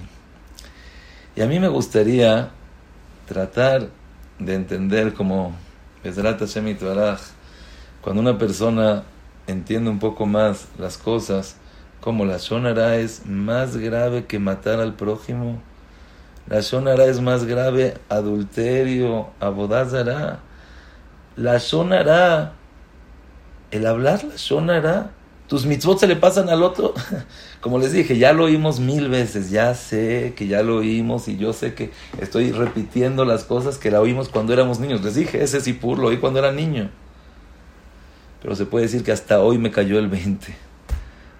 Y 1.36 1.42
a 1.42 1.46
mí 1.46 1.58
me 1.58 1.68
gustaría 1.68 2.50
tratar 3.26 3.88
de 4.38 4.54
entender 4.54 5.14
como 5.14 5.54
cuando 8.00 8.22
una 8.22 8.38
persona 8.38 9.04
entiende 9.46 9.90
un 9.90 9.98
poco 9.98 10.26
más 10.26 10.66
las 10.78 10.96
cosas, 10.96 11.56
como 12.00 12.24
la 12.24 12.38
shonara 12.38 12.96
es 12.96 13.26
más 13.26 13.76
grave 13.76 14.24
que 14.24 14.38
matar 14.38 14.80
al 14.80 14.94
prójimo, 14.94 15.62
la 16.48 16.60
shonara 16.60 17.04
es 17.06 17.20
más 17.20 17.44
grave 17.44 17.94
adulterio, 18.08 19.30
abodazara, 19.40 20.40
la 21.36 21.58
shonara 21.58 22.54
el 23.70 23.86
hablar 23.86 24.24
la 24.24 24.36
shonara, 24.36 25.12
tus 25.48 25.66
mitzvot 25.66 25.98
se 25.98 26.06
le 26.06 26.16
pasan 26.16 26.48
al 26.48 26.62
otro. 26.62 26.94
Como 27.60 27.78
les 27.78 27.92
dije, 27.92 28.18
ya 28.18 28.32
lo 28.32 28.44
oímos 28.44 28.80
mil 28.80 29.08
veces, 29.08 29.50
ya 29.50 29.74
sé 29.74 30.34
que 30.36 30.46
ya 30.46 30.62
lo 30.62 30.76
oímos 30.76 31.28
y 31.28 31.36
yo 31.36 31.52
sé 31.52 31.74
que 31.74 31.90
estoy 32.20 32.52
repitiendo 32.52 33.24
las 33.24 33.44
cosas 33.44 33.78
que 33.78 33.90
la 33.90 34.00
oímos 34.00 34.28
cuando 34.28 34.52
éramos 34.52 34.80
niños. 34.80 35.02
Les 35.02 35.14
dije, 35.14 35.42
ese 35.42 35.60
Sipur 35.60 35.98
lo 35.98 36.08
oí 36.08 36.18
cuando 36.18 36.38
era 36.38 36.52
niño. 36.52 36.90
Pero 38.42 38.56
se 38.56 38.64
puede 38.64 38.86
decir 38.86 39.04
que 39.04 39.12
hasta 39.12 39.40
hoy 39.40 39.58
me 39.58 39.70
cayó 39.70 39.98
el 39.98 40.08
20. 40.08 40.54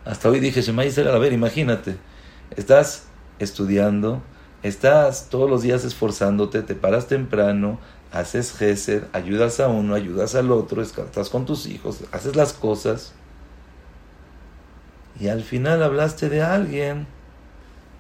Hasta 0.05 0.29
hoy 0.29 0.41
dije, 0.41 0.61
Shema 0.61 0.83
a 0.83 1.19
ver, 1.19 1.33
imagínate, 1.33 1.97
estás 2.57 3.07
estudiando, 3.39 4.23
estás 4.63 5.29
todos 5.31 5.49
los 5.49 5.63
días 5.63 5.85
esforzándote, 5.85 6.63
te 6.63 6.75
paras 6.75 7.07
temprano, 7.07 7.79
haces 8.13 8.53
gesed, 8.53 9.05
ayudas 9.13 9.61
a 9.61 9.69
uno, 9.69 9.95
ayudas 9.95 10.35
al 10.35 10.51
otro, 10.53 10.83
estás 10.83 11.29
con 11.31 11.47
tus 11.47 11.67
hijos, 11.67 12.05
haces 12.13 12.37
las 12.37 12.53
cosas 12.53 13.15
y 15.21 15.29
al 15.29 15.43
final 15.43 15.83
hablaste 15.83 16.31
de 16.31 16.43
alguien. 16.43 17.07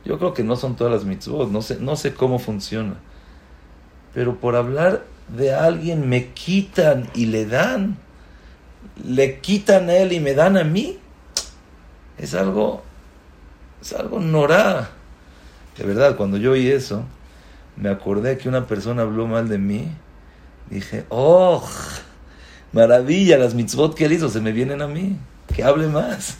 Yo 0.04 0.18
creo 0.18 0.32
que 0.32 0.42
no 0.42 0.56
son 0.56 0.76
todas 0.76 0.92
las 0.92 1.04
mitzvot, 1.04 1.50
no 1.50 1.60
sé, 1.60 1.78
no 1.78 1.94
sé 1.96 2.14
cómo 2.14 2.38
funciona. 2.38 2.94
Pero 4.14 4.36
por 4.36 4.56
hablar 4.56 5.04
de 5.28 5.52
alguien 5.52 6.08
me 6.08 6.28
quitan 6.32 7.10
y 7.14 7.26
le 7.26 7.44
dan. 7.44 7.98
Le 9.04 9.40
quitan 9.40 9.90
a 9.90 9.96
él 9.96 10.12
y 10.12 10.20
me 10.20 10.34
dan 10.34 10.56
a 10.56 10.64
mí. 10.64 10.98
Es 12.16 12.34
algo, 12.34 12.82
es 13.82 13.92
algo 13.92 14.18
norá. 14.18 14.90
De 15.80 15.86
verdad, 15.86 16.14
cuando 16.14 16.36
yo 16.36 16.52
oí 16.52 16.68
eso, 16.68 17.06
me 17.76 17.88
acordé 17.88 18.36
que 18.36 18.50
una 18.50 18.66
persona 18.66 19.00
habló 19.00 19.26
mal 19.26 19.48
de 19.48 19.56
mí. 19.56 19.88
Dije, 20.68 21.06
¡oh! 21.08 21.66
Maravilla, 22.72 23.38
las 23.38 23.54
mitzvot 23.54 23.94
que 23.94 24.04
él 24.04 24.12
hizo 24.12 24.28
se 24.28 24.42
me 24.42 24.52
vienen 24.52 24.82
a 24.82 24.86
mí. 24.86 25.16
Que 25.54 25.64
hable 25.64 25.88
más. 25.88 26.36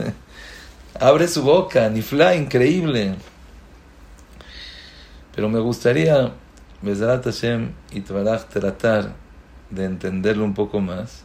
Abre 1.01 1.27
su 1.27 1.43
boca, 1.43 1.89
nifla, 1.89 2.35
increíble. 2.35 3.15
Pero 5.35 5.49
me 5.49 5.59
gustaría, 5.59 6.33
Bezarat 6.83 7.25
Hashem 7.25 7.71
y 7.93 8.03
tratar 8.03 9.15
de 9.71 9.85
entenderlo 9.87 10.45
un 10.45 10.53
poco 10.53 10.81
más. 10.81 11.23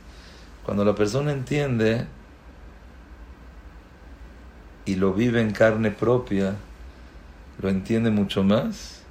Cuando 0.65 0.86
la 0.86 0.95
persona 0.95 1.34
entiende 1.34 2.08
y 4.86 4.95
lo 4.95 5.13
vive 5.13 5.41
en 5.41 5.51
carne 5.51 5.91
propia, 5.91 6.56
lo 7.62 7.70
entiende 7.70 8.12
mucho 8.12 8.44
más 8.44 9.02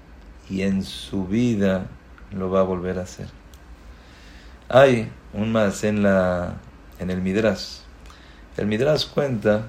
y 0.48 0.62
en 0.62 0.82
su 0.82 1.26
vida 1.26 1.86
lo 2.32 2.50
va 2.50 2.60
a 2.60 2.64
volver 2.64 2.98
a 2.98 3.02
hacer. 3.02 3.28
Hay 4.68 5.10
un 5.32 5.52
más 5.52 5.84
en, 5.84 6.02
la, 6.02 6.54
en 6.98 7.10
el 7.10 7.20
Midrash. 7.20 7.78
El 8.56 8.66
Midrash 8.66 9.08
cuenta 9.08 9.66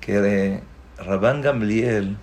que 0.00 0.62
Rabán 0.98 1.40
Gamliel 1.40 2.16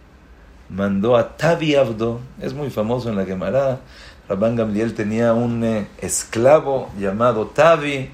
mandó 0.69 1.17
a 1.17 1.35
Tavi 1.37 1.75
Abdo, 1.75 2.21
es 2.39 2.53
muy 2.53 2.69
famoso 2.69 3.09
en 3.09 3.15
la 3.15 3.25
Gemara. 3.25 3.79
Rabán 4.29 4.55
Gamliel 4.55 4.93
tenía 4.93 5.33
un 5.33 5.63
eh, 5.63 5.87
esclavo 5.99 6.89
llamado 6.97 7.47
Tavi, 7.47 8.09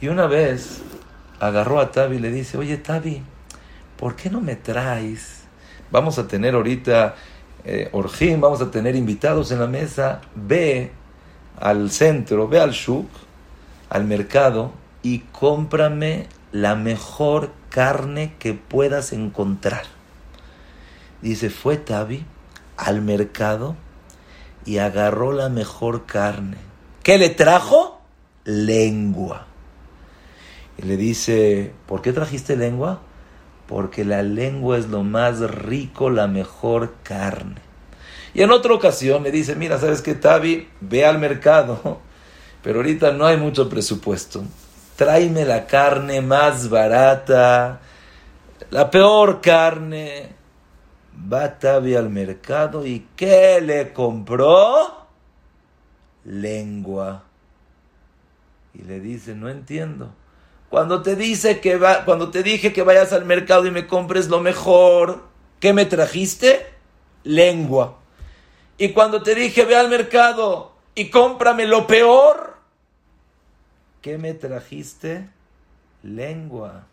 y 0.00 0.08
una 0.08 0.26
vez 0.26 0.82
agarró 1.40 1.80
a 1.80 1.90
Tavi 1.90 2.16
y 2.16 2.20
le 2.20 2.30
dice: 2.30 2.58
Oye, 2.58 2.76
Tavi, 2.76 3.22
¿por 3.96 4.14
qué 4.14 4.30
no 4.30 4.40
me 4.40 4.56
traes? 4.56 5.45
Vamos 5.90 6.18
a 6.18 6.26
tener 6.26 6.54
ahorita 6.54 7.14
eh, 7.64 7.90
vamos 8.38 8.60
a 8.60 8.70
tener 8.70 8.94
invitados 8.94 9.50
en 9.50 9.58
la 9.58 9.66
mesa, 9.66 10.20
ve 10.34 10.92
al 11.58 11.90
centro, 11.90 12.46
ve 12.48 12.60
al 12.60 12.70
shuk 12.70 13.08
al 13.88 14.04
mercado 14.04 14.72
y 15.02 15.20
cómprame 15.32 16.26
la 16.52 16.74
mejor 16.74 17.50
carne 17.68 18.34
que 18.38 18.54
puedas 18.54 19.12
encontrar. 19.12 19.84
Dice, 21.22 21.50
fue 21.50 21.76
Tabi 21.76 22.24
al 22.76 23.02
mercado 23.02 23.76
y 24.64 24.78
agarró 24.78 25.32
la 25.32 25.48
mejor 25.48 26.06
carne. 26.06 26.58
¿Qué 27.02 27.18
le 27.18 27.30
trajo? 27.30 28.00
Lengua. 28.44 29.46
Y 30.78 30.82
le 30.82 30.96
dice, 30.96 31.72
¿por 31.86 32.02
qué 32.02 32.12
trajiste 32.12 32.56
lengua? 32.56 33.00
Porque 33.66 34.04
la 34.04 34.22
lengua 34.22 34.78
es 34.78 34.88
lo 34.88 35.02
más 35.02 35.40
rico, 35.40 36.10
la 36.10 36.28
mejor 36.28 36.94
carne. 37.02 37.66
Y 38.34 38.42
en 38.42 38.50
otra 38.50 38.74
ocasión 38.74 39.22
le 39.22 39.30
dice, 39.30 39.56
mira, 39.56 39.78
¿sabes 39.78 40.02
qué, 40.02 40.14
Tabi? 40.14 40.68
Ve 40.80 41.06
al 41.06 41.18
mercado, 41.18 42.00
pero 42.62 42.80
ahorita 42.80 43.12
no 43.12 43.26
hay 43.26 43.36
mucho 43.36 43.68
presupuesto. 43.68 44.44
Tráeme 44.96 45.44
la 45.44 45.66
carne 45.66 46.20
más 46.20 46.68
barata, 46.68 47.80
la 48.70 48.90
peor 48.90 49.40
carne. 49.40 50.34
Va 51.32 51.58
Tabi 51.58 51.94
al 51.94 52.10
mercado 52.10 52.86
y 52.86 53.06
¿qué 53.16 53.60
le 53.62 53.92
compró? 53.92 55.06
Lengua. 56.24 57.24
Y 58.74 58.82
le 58.82 59.00
dice, 59.00 59.34
no 59.34 59.48
entiendo. 59.48 60.12
Cuando 60.68 61.02
te 61.02 61.14
dice 61.14 61.60
que 61.60 61.76
va, 61.76 62.04
cuando 62.04 62.30
te 62.30 62.42
dije 62.42 62.72
que 62.72 62.82
vayas 62.82 63.12
al 63.12 63.24
mercado 63.24 63.66
y 63.66 63.70
me 63.70 63.86
compres 63.86 64.28
lo 64.28 64.40
mejor, 64.40 65.22
¿qué 65.60 65.72
me 65.72 65.86
trajiste? 65.86 66.66
Lengua. 67.22 67.98
Y 68.78 68.90
cuando 68.90 69.22
te 69.22 69.34
dije 69.34 69.64
ve 69.64 69.76
al 69.76 69.88
mercado 69.88 70.72
y 70.94 71.08
cómprame 71.08 71.66
lo 71.66 71.86
peor, 71.86 72.56
¿qué 74.02 74.18
me 74.18 74.34
trajiste? 74.34 75.28
Lengua. 76.02 76.86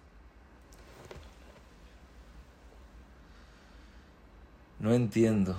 No 4.80 4.94
entiendo. 4.94 5.58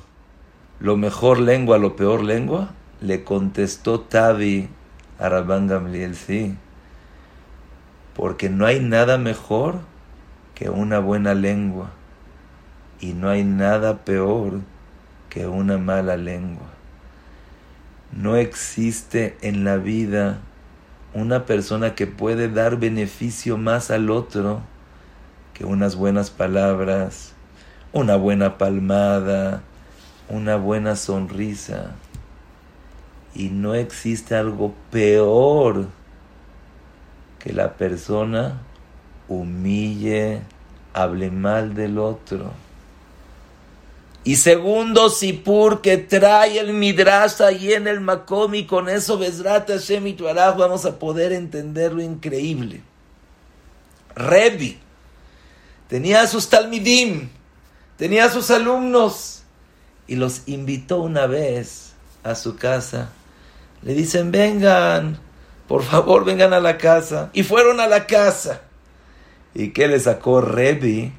¿Lo 0.79 0.97
mejor 0.97 1.41
lengua, 1.41 1.79
lo 1.79 1.97
peor 1.97 2.23
lengua? 2.23 2.75
Le 3.01 3.25
contestó 3.25 4.01
Tavi 4.01 4.69
a 5.19 5.29
Gamliel, 5.29 6.15
sí 6.15 6.57
porque 8.15 8.49
no 8.49 8.67
hay 8.67 8.81
nada 8.81 9.19
mejor 9.19 9.81
que 10.55 10.71
una 10.71 11.01
buena 11.01 11.35
lengua 11.35 11.91
y 13.01 13.13
no 13.13 13.29
hay 13.29 13.45
nada 13.45 14.05
peor 14.05 14.61
que 15.29 15.47
una 15.47 15.79
mala 15.79 16.17
lengua. 16.17 16.67
No 18.13 18.37
existe 18.37 19.37
en 19.43 19.65
la 19.65 19.77
vida 19.77 20.39
una 21.13 21.47
persona 21.47 21.95
que 21.95 22.07
puede 22.07 22.49
dar 22.49 22.79
beneficio 22.79 23.57
más 23.57 23.91
al 23.91 24.11
otro 24.11 24.63
que 25.53 25.65
unas 25.65 25.97
buenas 25.97 26.31
palabras, 26.31 27.33
una 27.93 28.17
buena 28.17 28.59
palmada, 28.59 29.63
una 30.29 30.57
buena 30.57 30.97
sonrisa. 30.97 31.93
Y 33.35 33.49
no 33.49 33.75
existe 33.75 34.37
algo 34.37 34.75
peor 34.91 35.89
que 37.45 37.53
la 37.53 37.75
persona 37.75 38.63
humille, 39.29 40.41
hable 40.95 41.31
mal 41.31 41.75
del 41.75 41.99
otro. 41.99 42.53
Y 44.25 44.37
segundo, 44.37 45.11
Sipur, 45.11 45.83
que 45.83 45.99
trae 45.99 46.59
el 46.59 46.73
Midrash 46.73 47.43
ahí 47.43 47.75
en 47.75 47.87
el 47.87 48.01
Makom 48.01 48.55
y 48.55 48.65
con 48.65 48.89
eso 48.89 49.19
Besrata 49.19 49.75
Hashem 49.75 50.07
y 50.07 50.15
vamos 50.15 50.87
a 50.87 50.99
poder 50.99 51.33
entender 51.33 51.93
lo 51.93 52.01
increíble. 52.01 52.81
Rebi 54.17 54.79
tenía 55.89 56.23
a 56.23 56.27
sus 56.27 56.49
Talmidim, 56.49 57.29
tenía 57.99 58.25
a 58.25 58.31
sus 58.31 58.51
alumnos 58.51 59.43
y 60.07 60.17
los 60.17 60.43
invitó 60.47 61.03
una 61.03 61.27
vez 61.27 61.93
a 62.23 62.35
su 62.35 62.57
casa. 62.57 63.11
Le 63.83 63.93
dicen, 63.93 64.33
vengan, 64.33 65.19
por 65.69 65.83
favor 65.83 66.25
vengan 66.25 66.53
a 66.53 66.61
la 66.61 66.77
casa. 66.79 67.31
Y 67.33 67.43
fueron 67.43 67.81
a 67.81 67.87
la 67.87 68.07
casa. 68.07 68.63
¿Y 69.55 69.71
qué 69.71 69.89
le 69.89 69.99
sacó 70.01 70.41
Rebi? 70.41 71.13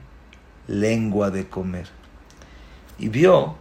Lengua 0.67 1.31
de 1.31 1.47
comer. 1.47 1.87
Y 2.97 3.09
vio 3.09 3.55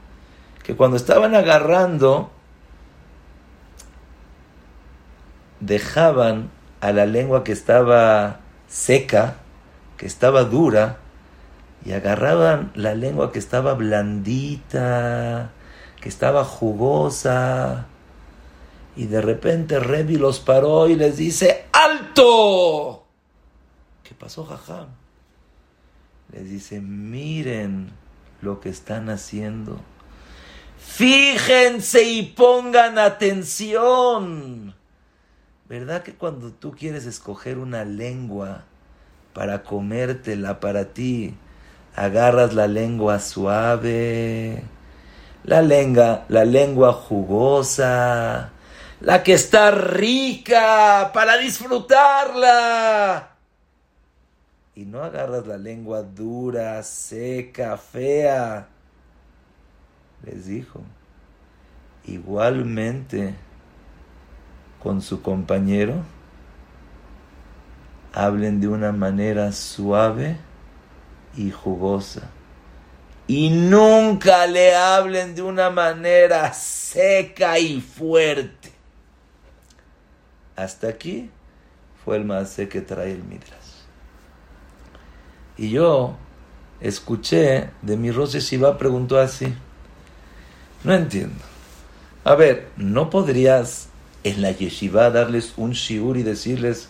que 0.63 0.75
cuando 0.75 0.97
estaban 0.97 1.35
agarrando, 1.35 2.31
dejaban 5.61 6.51
a 6.81 6.93
la 6.93 7.07
lengua 7.07 7.45
que 7.45 7.53
estaba 7.53 8.41
seca, 8.69 9.37
que 9.97 10.07
estaba 10.07 10.45
dura, 10.45 10.99
y 11.85 11.93
agarraban 11.93 12.73
la 12.75 12.95
lengua 12.95 13.31
que 13.31 13.39
estaba 13.39 13.75
blandita, 13.75 15.51
que 16.01 16.09
estaba 16.09 16.45
jugosa, 16.45 17.87
y 18.97 19.07
de 19.07 19.21
repente 19.21 19.81
Revi 19.81 20.17
los 20.17 20.41
paró 20.41 20.89
y 20.89 20.95
les 20.95 21.17
dice, 21.17 21.67
¡alto! 21.73 23.05
¿Qué 24.03 24.15
pasó, 24.15 24.45
jajam? 24.45 24.89
Les 26.33 26.49
dice, 26.49 26.81
miren 26.81 27.91
lo 28.41 28.61
que 28.61 28.69
están 28.69 29.11
haciendo. 29.11 29.81
Fíjense 30.79 32.05
y 32.05 32.23
pongan 32.23 32.99
atención. 32.99 34.75
¿Verdad 35.69 36.03
que 36.03 36.15
cuando 36.15 36.53
tú 36.53 36.73
quieres 36.73 37.07
escoger 37.07 37.59
una 37.59 37.85
lengua 37.85 38.65
para 39.33 39.63
comértela 39.63 40.61
para 40.61 40.93
ti, 40.93 41.35
agarras 41.97 42.55
la 42.55 42.67
lengua 42.67 43.19
suave, 43.19 44.63
la 45.43 45.63
lengua, 45.63 46.27
la 46.29 46.45
lengua 46.45 46.93
jugosa, 46.93 48.53
la 49.05 49.23
que 49.23 49.35
está 49.35 49.71
rica 49.71 51.11
para 51.13 51.37
disfrutarla. 51.37 53.29
Y 54.75 54.87
no 54.87 55.03
agarras 55.03 55.47
la 55.47 55.59
lengua 55.59 56.03
dura, 56.03 56.83
seca, 56.83 57.77
fea. 57.77 58.67
Les 60.25 60.47
dijo, 60.47 60.81
igualmente 62.07 63.35
con 64.83 65.03
su 65.03 65.21
compañero, 65.21 66.03
hablen 68.15 68.59
de 68.59 68.69
una 68.69 68.91
manera 68.93 69.53
suave 69.53 70.39
y 71.37 71.51
jugosa. 71.51 72.31
Y 73.27 73.51
nunca 73.51 74.47
le 74.47 74.75
hablen 74.75 75.35
de 75.35 75.43
una 75.43 75.69
manera 75.69 76.55
seca 76.55 77.59
y 77.59 77.83
fuerte. 77.83 78.64
Hasta 80.57 80.89
aquí 80.89 81.31
fue 82.05 82.17
el 82.17 82.25
más 82.25 82.55
que 82.55 82.81
trae 82.81 83.13
el 83.13 83.25
Midras. 83.25 83.87
Y 85.57 85.71
yo 85.71 86.17
escuché 86.81 87.71
de 87.83 87.97
mi 87.97 88.11
Rose 88.11 88.41
Shiva 88.41 88.77
preguntó 88.79 89.19
así. 89.19 89.55
No 90.83 90.95
entiendo. 90.95 91.43
A 92.25 92.35
ver, 92.35 92.69
¿no 92.77 93.11
podrías 93.11 93.89
en 94.23 94.43
la 94.43 94.53
yeshiva 94.53 95.11
darles 95.11 95.55
un 95.57 95.73
shiur 95.73 96.17
y 96.17 96.23
decirles, 96.23 96.89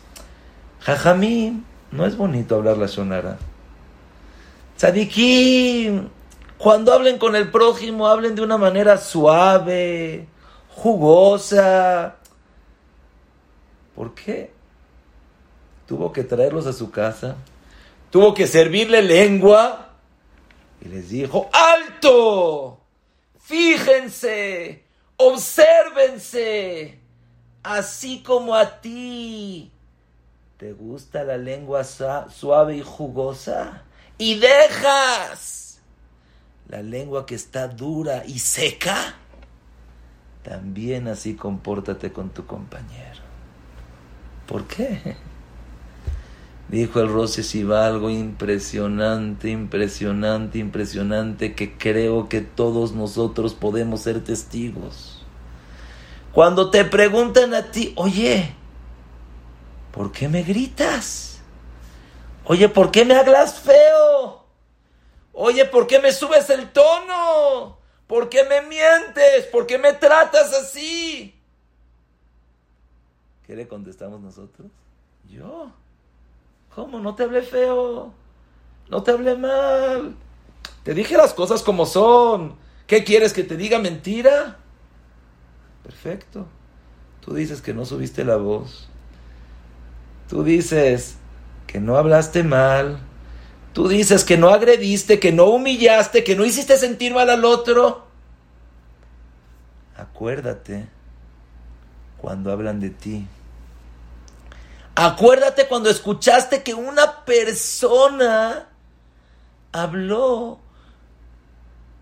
jajamín, 0.81 1.65
no 1.91 2.07
es 2.07 2.17
bonito 2.17 2.55
hablar 2.55 2.77
la 2.77 2.89
sonara? 2.89 3.39
Tzadikim, 4.77 6.09
cuando 6.59 6.93
hablen 6.93 7.19
con 7.19 7.37
el 7.37 7.51
prójimo, 7.51 8.07
hablen 8.07 8.35
de 8.35 8.43
una 8.43 8.59
manera 8.59 8.99
suave, 8.99 10.27
jugosa, 10.71 12.17
¿Por 13.95 14.15
qué? 14.15 14.53
Tuvo 15.87 16.13
que 16.13 16.25
traerlos 16.25 16.67
a 16.67 16.73
su 16.73 16.91
casa, 16.91 17.37
tuvo 18.11 18.35
que 18.35 18.47
servirle 18.47 19.03
lengua 19.03 19.91
y 20.81 20.89
les 20.89 21.11
dijo, 21.11 21.49
alto, 21.53 22.81
fíjense, 23.39 24.85
obsérvense, 25.17 26.99
así 27.63 28.23
como 28.23 28.55
a 28.55 28.81
ti. 28.81 29.71
¿Te 30.57 30.73
gusta 30.73 31.25
la 31.25 31.37
lengua 31.37 31.85
suave 31.85 32.77
y 32.77 32.83
jugosa? 32.83 33.83
Y 34.19 34.39
dejas 34.39 35.81
la 36.69 36.83
lengua 36.83 37.27
que 37.27 37.35
está 37.35 37.69
dura 37.69 38.25
y 38.27 38.39
seca. 38.39 39.17
También 40.43 41.09
así 41.09 41.35
compórtate 41.35 42.13
con 42.13 42.31
tu 42.31 42.47
compañero. 42.47 43.24
¿Por 44.47 44.67
qué? 44.67 45.17
Dijo 46.69 47.01
el 47.01 47.09
Rose 47.09 47.65
va 47.65 47.87
algo 47.87 48.11
impresionante, 48.11 49.51
impresionante, 49.51 50.59
impresionante, 50.59 51.55
que 51.55 51.77
creo 51.77 52.29
que 52.29 52.41
todos 52.41 52.93
nosotros 52.93 53.55
podemos 53.55 54.01
ser 54.01 54.25
testigos. 54.25 55.23
Cuando 56.33 56.71
te 56.71 56.85
preguntan 56.85 57.55
a 57.55 57.71
ti, 57.71 57.93
oye, 57.97 58.55
¿por 59.93 60.11
qué 60.11 60.29
me 60.29 60.43
gritas? 60.43 61.39
Oye, 62.47 62.69
¿por 62.69 62.91
qué 62.91 63.05
me 63.05 63.15
hablas 63.15 63.61
feo? 63.61 64.45
Oye, 65.33 65.65
¿por 65.67 65.87
qué 65.87 66.01
me 66.01 66.13
subes 66.13 66.51
el 66.51 66.71
tono? 66.73 67.79
¿Por 68.07 68.29
qué 68.29 68.45
me 68.45 68.63
mientes? 68.63 69.47
¿Por 69.53 69.67
qué 69.67 69.79
me 69.79 69.93
tratas 69.93 70.53
así? 70.53 71.35
¿Qué 73.47 73.55
le 73.55 73.69
contestamos 73.69 74.21
nosotros? 74.21 74.69
Yo. 75.29 75.71
¿Cómo? 76.75 76.99
No 76.99 77.15
te 77.15 77.25
hablé 77.25 77.43
feo. 77.43 78.13
No 78.89 79.03
te 79.03 79.11
hablé 79.11 79.37
mal. 79.37 80.17
Te 80.83 80.95
dije 80.95 81.17
las 81.17 81.35
cosas 81.35 81.63
como 81.63 81.85
son. 81.87 82.57
¿Qué 82.87 83.05
quieres 83.05 83.33
que 83.33 83.45
te 83.45 83.57
diga 83.57 83.79
mentira? 83.79 84.59
Perfecto. 85.83 86.47
Tú 87.21 87.35
dices 87.35 87.61
que 87.61 87.75
no 87.75 87.85
subiste 87.85 88.25
la 88.25 88.37
voz. 88.37 88.89
Tú 90.29 90.43
dices 90.43 91.17
que 91.67 91.81
no 91.81 91.97
hablaste 91.97 92.43
mal. 92.43 92.99
Tú 93.75 93.89
dices 93.89 94.25
que 94.25 94.39
no 94.39 94.51
agrediste, 94.51 95.21
que 95.21 95.33
no 95.33 95.47
humillaste, 95.47 96.25
que 96.25 96.37
no 96.37 96.45
hiciste 96.45 96.77
sentir 96.77 97.13
mal 97.13 97.29
al 97.29 97.45
otro. 97.45 98.07
Acuérdate 99.97 100.89
cuando 102.25 102.51
hablan 102.51 102.81
de 102.81 102.89
ti. 102.89 103.27
Acuérdate 104.95 105.69
cuando 105.69 105.91
escuchaste 105.91 106.63
que 106.63 106.73
una 106.73 107.27
persona 107.27 108.69
habló 109.73 110.59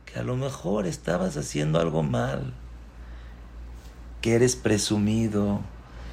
que 0.06 0.20
a 0.20 0.22
lo 0.22 0.36
mejor 0.36 0.86
estabas 0.86 1.36
haciendo 1.36 1.80
algo 1.80 2.04
mal, 2.04 2.54
que 4.20 4.34
eres 4.34 4.54
presumido, 4.54 5.60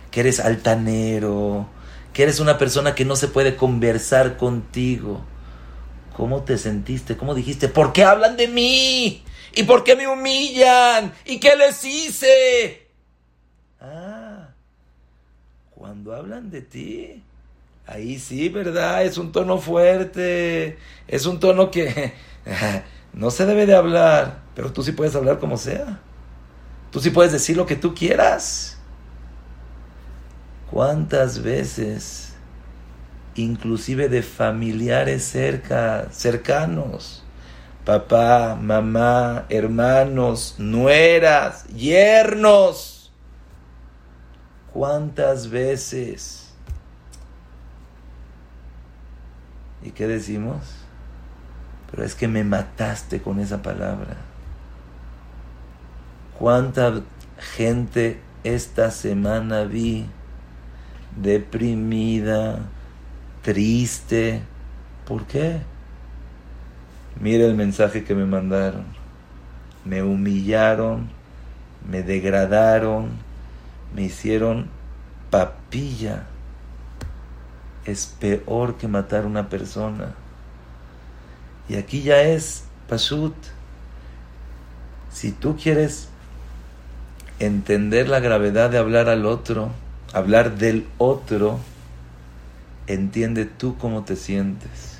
que 0.09 0.21
eres 0.21 0.39
altanero, 0.39 1.67
que 2.11 2.23
eres 2.23 2.39
una 2.39 2.57
persona 2.57 2.95
que 2.95 3.05
no 3.05 3.15
se 3.15 3.27
puede 3.27 3.55
conversar 3.55 4.37
contigo. 4.37 5.21
¿Cómo 6.17 6.41
te 6.41 6.57
sentiste? 6.57 7.15
¿Cómo 7.15 7.35
dijiste? 7.35 7.67
¿Por 7.67 7.93
qué 7.93 8.05
hablan 8.05 8.37
de 8.37 8.47
mí? 8.47 9.23
¿Y 9.53 9.63
por 9.63 9.83
qué 9.83 9.95
me 9.95 10.07
humillan? 10.07 11.13
¿Y 11.25 11.39
qué 11.39 11.55
les 11.55 11.85
hice? 11.85 12.89
Ah, 13.81 14.49
cuando 15.89 16.15
hablan 16.15 16.51
de 16.51 16.61
ti, 16.61 17.23
ahí 17.87 18.19
sí, 18.19 18.49
¿verdad? 18.49 19.03
Es 19.05 19.17
un 19.17 19.31
tono 19.31 19.57
fuerte, 19.57 20.77
es 21.07 21.25
un 21.25 21.39
tono 21.39 21.71
que 21.71 22.13
no 23.13 23.31
se 23.31 23.47
debe 23.47 23.65
de 23.65 23.73
hablar, 23.73 24.41
pero 24.53 24.71
tú 24.71 24.83
sí 24.83 24.91
puedes 24.91 25.15
hablar 25.15 25.39
como 25.39 25.57
sea. 25.57 25.99
Tú 26.91 26.99
sí 26.99 27.09
puedes 27.09 27.31
decir 27.31 27.57
lo 27.57 27.65
que 27.65 27.75
tú 27.75 27.95
quieras. 27.95 28.77
¿Cuántas 30.69 31.41
veces, 31.41 32.35
inclusive 33.33 34.09
de 34.09 34.21
familiares 34.21 35.23
cerca, 35.23 36.09
cercanos, 36.11 37.23
papá, 37.83 38.55
mamá, 38.61 39.47
hermanos, 39.49 40.53
nueras, 40.59 41.65
yernos, 41.69 42.98
cuántas 44.79 45.49
veces? 45.49 46.53
¿Y 49.83 49.91
qué 49.91 50.07
decimos? 50.07 50.61
Pero 51.91 52.05
es 52.05 52.15
que 52.15 52.29
me 52.29 52.45
mataste 52.45 53.21
con 53.21 53.41
esa 53.41 53.61
palabra. 53.61 54.15
¿Cuánta 56.37 57.01
gente 57.57 58.21
esta 58.45 58.89
semana 58.91 59.65
vi 59.65 60.05
deprimida, 61.21 62.59
triste? 63.41 64.43
¿Por 65.05 65.25
qué? 65.25 65.59
Mira 67.19 67.45
el 67.45 67.55
mensaje 67.55 68.05
que 68.05 68.15
me 68.15 68.25
mandaron. 68.25 68.85
Me 69.83 70.03
humillaron, 70.03 71.09
me 71.85 72.01
degradaron, 72.01 73.27
me 73.95 74.03
hicieron 74.03 74.69
papilla. 75.29 76.25
Es 77.85 78.07
peor 78.19 78.75
que 78.75 78.87
matar 78.87 79.23
a 79.23 79.27
una 79.27 79.49
persona. 79.49 80.13
Y 81.67 81.75
aquí 81.75 82.01
ya 82.01 82.21
es 82.21 82.63
Pashut. 82.87 83.35
Si 85.11 85.31
tú 85.31 85.55
quieres 85.55 86.09
entender 87.39 88.09
la 88.09 88.19
gravedad 88.19 88.69
de 88.69 88.77
hablar 88.77 89.09
al 89.09 89.25
otro, 89.25 89.69
hablar 90.13 90.57
del 90.57 90.87
otro, 90.97 91.59
entiende 92.87 93.45
tú 93.45 93.77
cómo 93.77 94.03
te 94.03 94.15
sientes. 94.15 94.99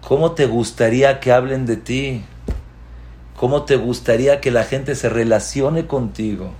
¿Cómo 0.00 0.32
te 0.32 0.46
gustaría 0.46 1.20
que 1.20 1.32
hablen 1.32 1.66
de 1.66 1.76
ti? 1.76 2.24
¿Cómo 3.36 3.64
te 3.64 3.76
gustaría 3.76 4.40
que 4.40 4.50
la 4.50 4.64
gente 4.64 4.94
se 4.94 5.08
relacione 5.08 5.86
contigo? 5.86 6.52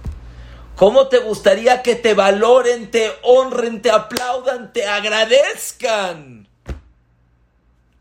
¿Cómo 0.80 1.06
te 1.06 1.18
gustaría 1.18 1.82
que 1.82 1.94
te 1.94 2.14
valoren, 2.14 2.90
te 2.90 3.12
honren, 3.22 3.82
te 3.82 3.92
aplaudan, 3.92 4.72
te 4.72 4.88
agradezcan? 4.88 6.40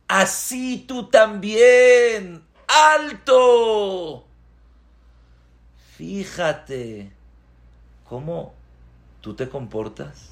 así 0.09 0.83
tú 0.85 1.05
también. 1.05 2.41
¡Alto! 2.67 4.25
Fíjate 5.95 7.11
cómo 8.03 8.53
tú 9.21 9.33
te 9.35 9.47
comportas. 9.47 10.31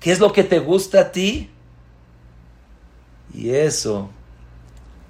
¿Qué 0.00 0.12
es 0.12 0.20
lo 0.20 0.32
que 0.32 0.44
te 0.44 0.58
gusta 0.58 1.00
a 1.00 1.12
ti? 1.12 1.50
Y 3.34 3.50
eso, 3.50 4.10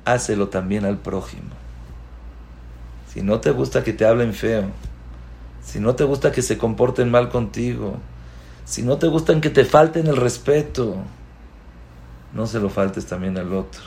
hácelo 0.05 0.49
también 0.49 0.85
al 0.85 0.99
prójimo. 0.99 1.55
Si 3.13 3.23
no 3.23 3.41
te 3.41 3.51
gusta 3.51 3.85
que 3.85 3.93
te 3.93 4.05
hablen 4.05 4.35
feo, 4.35 4.71
si 5.67 5.81
no 5.81 5.97
te 5.97 6.05
gusta 6.05 6.31
que 6.31 6.43
se 6.43 6.57
comporten 6.57 7.11
mal 7.11 7.29
contigo, 7.29 7.97
si 8.65 8.83
no 8.83 8.99
te 8.99 9.09
gustan 9.09 9.41
que 9.41 9.51
te 9.51 9.65
falten 9.65 10.07
el 10.07 10.17
respeto, 10.17 10.95
no 12.33 12.47
se 12.47 12.61
lo 12.61 12.71
faltes 12.71 13.07
también 13.07 13.37
al 13.37 13.53
otro. 13.53 13.83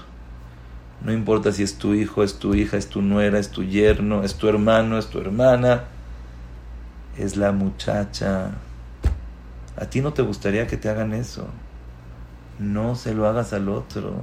No 1.03 1.13
importa 1.13 1.53
si 1.53 1.63
es 1.63 1.77
tu 1.77 1.93
hijo, 1.93 2.21
es 2.21 2.37
tu 2.37 2.53
hija, 2.53 2.75
es 2.75 2.87
tu 2.87 3.01
nuera, 3.01 3.39
es 3.39 3.49
tu 3.49 3.63
yerno, 3.63 4.23
es 4.23 4.35
tu 4.35 4.49
hermano, 4.49 4.97
es 4.97 5.07
tu 5.07 5.19
hermana, 5.19 5.85
es 7.17 7.37
la 7.37 7.53
muchacha. 7.53 8.51
A 9.77 9.85
ti 9.85 10.01
no 10.01 10.11
te 10.11 10.21
gustaría 10.21 10.67
que 10.67 10.75
te 10.75 10.89
hagan 10.89 11.13
eso. 11.13 11.47
No 12.59 12.95
se 12.95 13.13
lo 13.13 13.25
hagas 13.25 13.53
al 13.53 13.69
otro. 13.69 14.15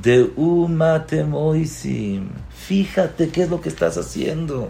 De 0.00 0.30
umatemoisim. 0.36 2.28
Fíjate 2.50 3.30
qué 3.30 3.42
es 3.42 3.50
lo 3.50 3.60
que 3.60 3.70
estás 3.70 3.98
haciendo. 3.98 4.68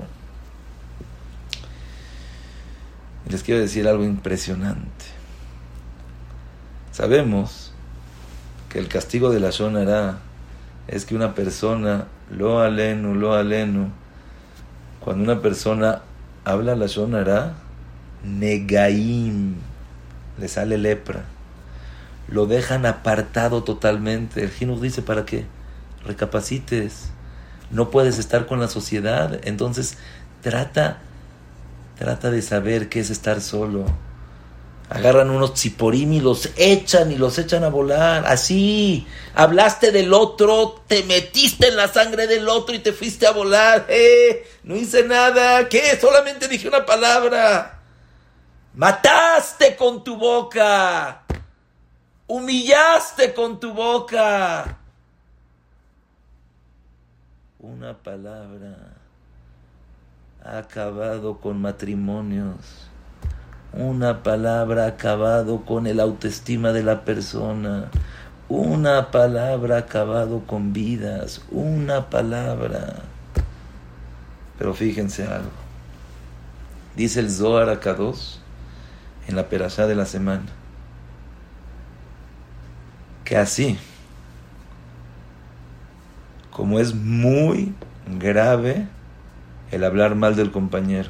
Les 3.33 3.43
quiero 3.43 3.63
decir 3.63 3.89
algo 3.89 4.05
impresionante. 4.05 5.07
Sabemos 6.91 7.73
que 8.69 8.79
el 8.79 8.89
castigo 8.89 9.31
de 9.31 9.41
la 9.41 9.49
Shonara 9.49 10.19
es 10.87 11.07
que 11.07 11.15
una 11.15 11.35
persona, 11.35 12.09
lo 12.31 12.61
alenu, 12.61 13.15
lo 13.15 13.33
alenu, 13.33 13.89
cuando 15.01 15.25
una 15.25 15.41
persona 15.41 16.03
habla 16.45 16.77
la 16.77 16.85
Shonara, 16.87 17.55
negaim, 18.23 19.55
le 20.39 20.49
sale 20.49 20.77
lepra, 20.77 21.25
lo 22.29 22.45
dejan 22.45 22.85
apartado 22.85 23.65
totalmente. 23.65 24.43
El 24.43 24.51
Jinuj 24.51 24.83
dice 24.83 25.01
para 25.01 25.25
qué 25.25 25.47
recapacites, 26.05 27.09
no 27.71 27.89
puedes 27.91 28.19
estar 28.19 28.45
con 28.45 28.61
la 28.61 28.69
sociedad, 28.69 29.41
entonces 29.45 29.97
trata, 30.43 30.99
trata 32.03 32.33
de 32.33 32.43
saber 32.43 32.89
qué 32.89 32.99
es 32.99 33.11
estar 33.11 33.41
solo 33.41 33.87
agarran 34.93 35.31
unos 35.31 35.55
chiporim 35.55 36.13
y 36.13 36.21
los 36.21 36.51
echan 36.57 37.11
y 37.13 37.17
los 37.17 37.39
echan 37.39 37.65
a 37.65 37.71
volar. 37.71 38.27
Así, 38.27 39.07
hablaste 39.35 39.91
del 39.91 40.13
otro, 40.13 40.83
te 40.87 41.03
metiste 41.05 41.69
en 41.69 41.77
la 41.77 41.89
sangre 41.89 42.27
del 42.27 42.47
otro 42.49 42.75
y 42.75 42.81
te 42.81 42.93
fuiste 42.93 43.27
a 43.27 43.31
volar. 43.33 43.87
¡Eh! 43.89 44.47
No 44.65 44.77
hice 44.77 45.05
nada. 45.05 45.67
¿Qué? 45.69 45.99
Solamente 45.99 46.47
dije 46.47 46.69
una 46.69 46.85
palabra. 46.85 47.81
Mataste 48.75 49.77
con 49.77 50.05
tu 50.05 50.17
boca. 50.17 51.23
Humillaste 52.27 53.33
con 53.33 53.59
tu 53.59 53.73
boca. 53.73 54.79
Una 57.61 57.97
palabra 57.97 58.82
acabado 60.45 61.39
con 61.39 61.61
matrimonios 61.61 62.93
una 63.73 64.23
palabra 64.23 64.87
acabado 64.87 65.65
con 65.65 65.87
el 65.87 65.99
autoestima 65.99 66.73
de 66.73 66.83
la 66.83 67.05
persona. 67.05 67.89
Una 68.49 69.11
palabra 69.11 69.79
acabado 69.79 70.43
con 70.47 70.75
vidas. 70.75 71.41
Una 71.51 72.11
palabra. 72.11 72.97
Pero 74.59 74.75
fíjense 74.75 75.25
algo. 75.25 75.51
Dice 76.97 77.21
el 77.21 77.31
Zohar 77.31 77.71
Akados 77.71 78.41
en 79.27 79.37
la 79.37 79.49
perashá 79.49 79.87
de 79.87 79.95
la 79.95 80.05
semana. 80.05 80.45
Que 83.25 83.39
así, 83.39 83.79
como 86.51 86.79
es 86.79 86.95
muy 86.95 87.75
grave 88.19 88.87
el 89.73 89.85
hablar 89.85 90.15
mal 90.15 90.37
del 90.37 90.53
compañero, 90.53 91.09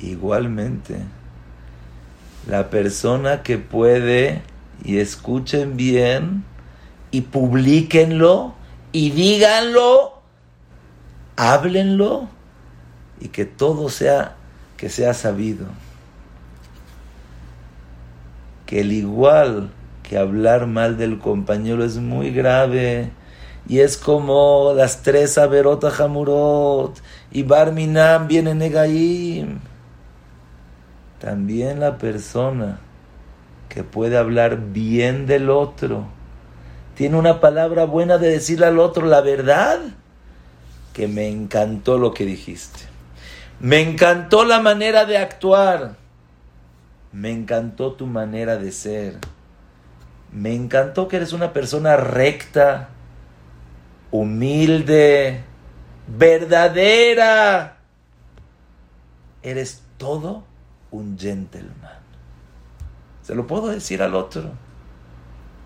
igualmente, 0.00 0.96
la 2.48 2.70
persona 2.70 3.42
que 3.42 3.58
puede, 3.58 4.42
y 4.82 4.98
escuchen 4.98 5.76
bien, 5.76 6.42
y 7.10 7.20
publiquenlo, 7.20 8.54
y 8.92 9.10
díganlo, 9.10 10.22
háblenlo, 11.36 12.28
y 13.20 13.28
que 13.28 13.44
todo 13.44 13.90
sea, 13.90 14.36
que 14.78 14.88
sea 14.88 15.12
sabido. 15.12 15.66
Que 18.64 18.80
el 18.80 18.92
igual 18.92 19.70
que 20.02 20.16
hablar 20.16 20.66
mal 20.66 20.96
del 20.96 21.18
compañero 21.18 21.84
es 21.84 21.96
muy 21.96 22.30
grave, 22.30 23.10
y 23.66 23.80
es 23.80 23.96
como 23.96 24.72
las 24.76 25.02
tres 25.02 25.38
Averot 25.38 25.84
Hamurot, 25.84 27.00
y 27.30 27.42
Barminam 27.42 28.28
viene 28.28 28.54
Negaim 28.54 29.60
también 31.24 31.80
la 31.80 31.96
persona 31.96 32.80
que 33.70 33.82
puede 33.82 34.18
hablar 34.18 34.58
bien 34.72 35.24
del 35.24 35.48
otro, 35.48 36.04
tiene 36.94 37.16
una 37.16 37.40
palabra 37.40 37.86
buena 37.86 38.18
de 38.18 38.28
decirle 38.28 38.66
al 38.66 38.78
otro 38.78 39.06
la 39.06 39.22
verdad, 39.22 39.80
que 40.92 41.08
me 41.08 41.28
encantó 41.28 41.96
lo 41.96 42.12
que 42.12 42.26
dijiste. 42.26 42.80
Me 43.58 43.80
encantó 43.80 44.44
la 44.44 44.60
manera 44.60 45.06
de 45.06 45.16
actuar. 45.16 45.96
Me 47.10 47.30
encantó 47.30 47.92
tu 47.92 48.06
manera 48.06 48.58
de 48.58 48.70
ser. 48.70 49.16
Me 50.30 50.54
encantó 50.54 51.08
que 51.08 51.16
eres 51.16 51.32
una 51.32 51.54
persona 51.54 51.96
recta, 51.96 52.90
humilde, 54.14 55.42
verdadera. 56.06 57.78
Eres 59.42 59.82
todo 59.96 60.44
un 60.92 61.18
gentleman. 61.18 61.98
Se 63.22 63.34
lo 63.34 63.48
puedo 63.48 63.68
decir 63.68 64.02
al 64.02 64.14
otro. 64.14 64.52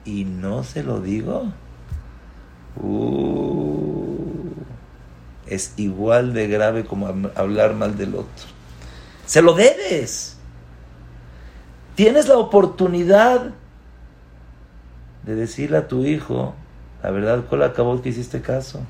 Y 0.07 0.25
no 0.25 0.65
se 0.65 0.83
lo 0.83 1.01
digo. 1.03 1.53
Uh, 2.81 4.51
es 5.47 5.75
igual 5.77 6.33
de 6.33 6.49
grave 6.49 6.87
como 6.87 7.07
hablar 7.35 7.75
mal 7.75 7.99
del 7.99 8.15
otro. 8.15 8.47
Se 9.27 9.43
lo 9.43 9.53
debes. 9.53 10.39
Tienes 11.97 12.29
la 12.29 12.39
oportunidad 12.39 13.53
de 15.27 15.35
decirle 15.35 15.77
a 15.77 15.89
tu 15.89 16.07
hijo, 16.07 16.55
la 17.03 17.11
verdad, 17.11 17.45
¿cuál 17.49 17.63
acabó 17.63 18.01
que 18.03 18.09
hiciste 18.09 18.41
caso? 18.41 18.81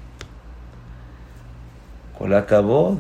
¿Cuál 2.16 2.34
acabó? 2.34 2.98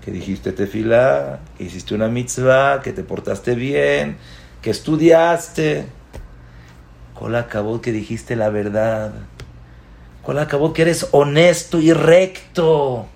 que 0.00 0.10
dijiste 0.10 0.52
tefilá, 0.52 1.40
que 1.56 1.64
hiciste 1.64 1.94
una 1.94 2.08
mitzvah, 2.08 2.80
que 2.82 2.92
te 2.92 3.02
portaste 3.02 3.54
bien, 3.54 4.16
que 4.62 4.70
estudiaste. 4.70 5.86
¿Cuál 7.14 7.36
acabó 7.36 7.80
que 7.80 7.92
dijiste 7.92 8.34
la 8.34 8.48
verdad? 8.48 9.12
¿Cuál 10.22 10.38
acabó 10.38 10.72
que 10.72 10.82
eres 10.82 11.08
honesto 11.12 11.78
y 11.80 11.92
recto? 11.92 13.06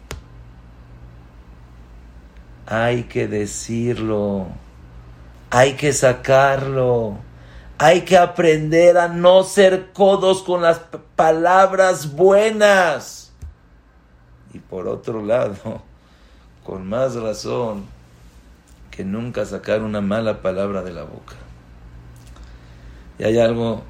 Hay 2.67 3.05
que 3.05 3.29
decirlo, 3.29 4.47
hay 5.51 5.75
que 5.75 5.93
sacarlo, 5.93 7.17
hay 7.79 8.03
que 8.03 8.17
aprender 8.17 8.97
a 8.99 9.09
no 9.09 9.43
ser 9.43 9.93
codos 9.93 10.43
con 10.43 10.63
las 10.63 10.81
palabras 11.17 12.15
buenas. 12.15 13.33
Y 14.53 14.59
por 14.59 14.87
otro 14.87 15.25
lado, 15.25 15.83
con 16.65 16.89
más 16.89 17.17
razón 17.17 17.85
que 18.91 19.05
nunca 19.05 19.45
sacar 19.45 19.83
una 19.83 20.01
mala 20.01 20.41
palabra 20.41 20.83
de 20.83 20.93
la 20.93 21.03
boca. 21.03 21.35
Y 23.19 23.25
hay 23.25 23.39
algo 23.39 23.83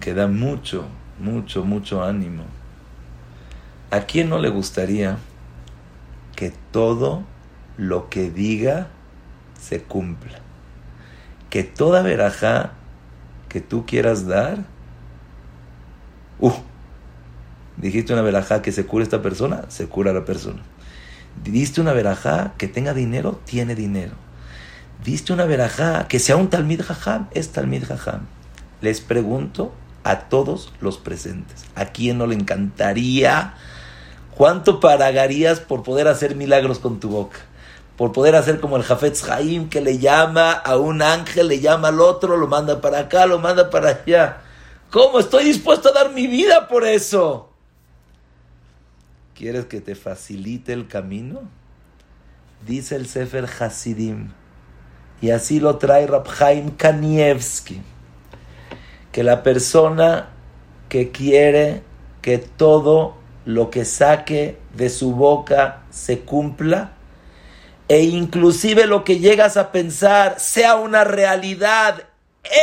que 0.00 0.12
da 0.12 0.26
mucho, 0.26 0.84
mucho, 1.18 1.64
mucho 1.64 2.04
ánimo. 2.04 2.44
¿A 3.90 4.00
quién 4.00 4.28
no 4.28 4.38
le 4.38 4.50
gustaría 4.50 5.16
que 6.36 6.52
todo 6.70 7.24
lo 7.76 8.10
que 8.10 8.30
diga 8.30 8.88
se 9.58 9.82
cumpla? 9.82 10.39
Que 11.50 11.64
toda 11.64 12.02
verajá 12.02 12.72
que 13.48 13.60
tú 13.60 13.84
quieras 13.84 14.26
dar, 14.26 14.58
uh, 16.38 16.52
Dijiste 17.80 18.12
una 18.12 18.22
verajá 18.22 18.60
que 18.60 18.72
se 18.72 18.84
cura 18.84 19.04
esta 19.04 19.22
persona, 19.22 19.64
se 19.68 19.86
cura 19.86 20.12
la 20.12 20.26
persona. 20.26 20.60
Diste 21.44 21.80
una 21.80 21.94
verajá 21.94 22.52
que 22.58 22.68
tenga 22.68 22.92
dinero, 22.92 23.40
tiene 23.44 23.74
dinero. 23.74 24.12
Diste 25.02 25.32
una 25.32 25.46
verajá 25.46 26.06
que 26.06 26.18
sea 26.18 26.36
un 26.36 26.50
talmid 26.50 26.82
jajam, 26.82 27.28
es 27.32 27.52
talmid 27.52 27.84
jajam. 27.84 28.26
Les 28.82 29.00
pregunto 29.00 29.72
a 30.04 30.20
todos 30.28 30.72
los 30.80 30.98
presentes, 30.98 31.64
¿a 31.74 31.86
quién 31.86 32.18
no 32.18 32.26
le 32.26 32.34
encantaría? 32.34 33.54
¿Cuánto 34.36 34.78
pagarías 34.80 35.60
por 35.60 35.82
poder 35.82 36.08
hacer 36.08 36.36
milagros 36.36 36.80
con 36.80 37.00
tu 37.00 37.08
boca? 37.08 37.38
Por 38.00 38.12
poder 38.12 38.34
hacer 38.34 38.60
como 38.60 38.78
el 38.78 38.82
Jafetz 38.82 39.28
Haim 39.28 39.68
que 39.68 39.82
le 39.82 39.98
llama 39.98 40.52
a 40.52 40.78
un 40.78 41.02
ángel, 41.02 41.48
le 41.48 41.60
llama 41.60 41.88
al 41.88 42.00
otro, 42.00 42.38
lo 42.38 42.48
manda 42.48 42.80
para 42.80 43.00
acá, 43.00 43.26
lo 43.26 43.38
manda 43.38 43.68
para 43.68 43.90
allá. 43.90 44.38
¿Cómo? 44.90 45.18
Estoy 45.18 45.44
dispuesto 45.44 45.90
a 45.90 45.92
dar 45.92 46.10
mi 46.14 46.26
vida 46.26 46.66
por 46.66 46.86
eso. 46.86 47.50
¿Quieres 49.34 49.66
que 49.66 49.82
te 49.82 49.94
facilite 49.94 50.72
el 50.72 50.88
camino? 50.88 51.42
Dice 52.66 52.96
el 52.96 53.06
Sefer 53.06 53.44
Hasidim, 53.44 54.30
y 55.20 55.32
así 55.32 55.60
lo 55.60 55.76
trae 55.76 56.06
Rabhaim 56.06 56.70
Kanievski, 56.70 57.82
que 59.12 59.22
la 59.22 59.42
persona 59.42 60.30
que 60.88 61.10
quiere 61.10 61.82
que 62.22 62.38
todo 62.38 63.18
lo 63.44 63.68
que 63.68 63.84
saque 63.84 64.58
de 64.74 64.88
su 64.88 65.14
boca 65.14 65.82
se 65.90 66.20
cumpla, 66.20 66.94
e 67.90 68.04
inclusive 68.04 68.86
lo 68.86 69.02
que 69.02 69.18
llegas 69.18 69.56
a 69.56 69.72
pensar 69.72 70.38
sea 70.38 70.76
una 70.76 71.02
realidad, 71.02 72.04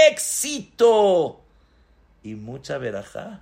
éxito 0.10 1.42
y 2.24 2.36
mucha 2.36 2.78
verajá. 2.78 3.42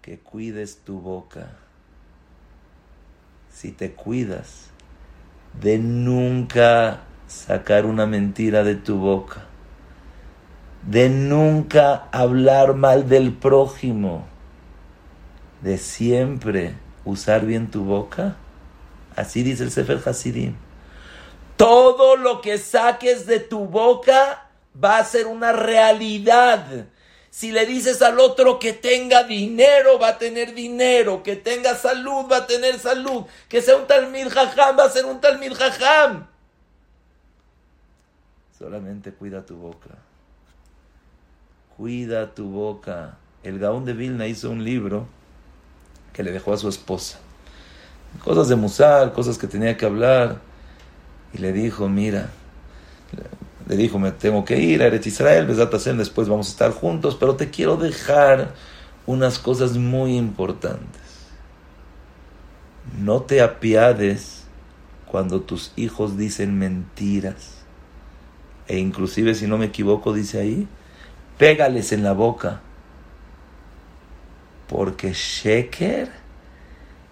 Que 0.00 0.18
cuides 0.18 0.78
tu 0.78 0.98
boca. 0.98 1.50
Si 3.52 3.70
te 3.70 3.92
cuidas 3.92 4.70
de 5.60 5.78
nunca 5.78 7.02
sacar 7.28 7.86
una 7.86 8.04
mentira 8.04 8.64
de 8.64 8.74
tu 8.74 8.96
boca, 8.96 9.44
de 10.84 11.08
nunca 11.08 12.08
hablar 12.10 12.74
mal 12.74 13.08
del 13.08 13.32
prójimo, 13.32 14.24
de 15.60 15.78
siempre 15.78 16.74
usar 17.04 17.46
bien 17.46 17.70
tu 17.70 17.84
boca, 17.84 18.38
así 19.16 19.42
dice 19.42 19.64
el 19.64 19.70
Sefer 19.70 20.00
Hasidim. 20.04 20.54
Todo 21.56 22.16
lo 22.16 22.40
que 22.40 22.58
saques 22.58 23.26
de 23.26 23.40
tu 23.40 23.66
boca 23.66 24.48
va 24.82 24.98
a 24.98 25.04
ser 25.04 25.26
una 25.26 25.52
realidad 25.52 26.86
si 27.32 27.50
le 27.50 27.64
dices 27.64 28.02
al 28.02 28.20
otro 28.20 28.58
que 28.58 28.74
tenga 28.74 29.24
dinero, 29.24 29.98
va 29.98 30.08
a 30.08 30.18
tener 30.18 30.54
dinero. 30.54 31.22
Que 31.22 31.34
tenga 31.34 31.74
salud, 31.74 32.30
va 32.30 32.36
a 32.36 32.46
tener 32.46 32.78
salud. 32.78 33.24
Que 33.48 33.62
sea 33.62 33.74
un 33.76 33.86
talmid 33.86 34.28
jajam, 34.28 34.78
va 34.78 34.84
a 34.84 34.90
ser 34.90 35.06
un 35.06 35.18
talmid 35.18 35.54
jajam. 35.54 36.26
Solamente 38.58 39.12
cuida 39.12 39.46
tu 39.46 39.56
boca. 39.56 39.88
Cuida 41.78 42.34
tu 42.34 42.50
boca. 42.50 43.16
El 43.42 43.58
Gaón 43.58 43.86
de 43.86 43.94
Vilna 43.94 44.26
hizo 44.26 44.50
un 44.50 44.62
libro 44.62 45.06
que 46.12 46.22
le 46.22 46.32
dejó 46.32 46.52
a 46.52 46.58
su 46.58 46.68
esposa. 46.68 47.18
Cosas 48.20 48.48
de 48.48 48.56
musar, 48.56 49.12
cosas 49.12 49.38
que 49.38 49.46
tenía 49.46 49.76
que 49.76 49.86
hablar. 49.86 50.40
Y 51.32 51.38
le 51.38 51.52
dijo, 51.52 51.88
mira, 51.88 52.30
le 53.68 53.76
dijo, 53.76 53.98
me 53.98 54.12
tengo 54.12 54.44
que 54.44 54.58
ir 54.58 54.82
a 54.82 54.86
Eretz 54.86 55.06
Israel, 55.06 55.46
después 55.46 56.28
vamos 56.28 56.48
a 56.48 56.50
estar 56.50 56.72
juntos, 56.72 57.16
pero 57.18 57.36
te 57.36 57.50
quiero 57.50 57.76
dejar 57.76 58.54
unas 59.06 59.38
cosas 59.38 59.76
muy 59.76 60.16
importantes. 60.16 61.00
No 62.98 63.22
te 63.22 63.40
apiades 63.40 64.44
cuando 65.06 65.40
tus 65.40 65.72
hijos 65.76 66.16
dicen 66.16 66.58
mentiras. 66.58 67.62
E 68.66 68.78
inclusive, 68.78 69.34
si 69.34 69.46
no 69.46 69.58
me 69.58 69.66
equivoco, 69.66 70.12
dice 70.12 70.40
ahí, 70.40 70.68
pégales 71.38 71.92
en 71.92 72.02
la 72.02 72.12
boca. 72.12 72.60
Porque 74.68 75.12
Sheker 75.12 76.21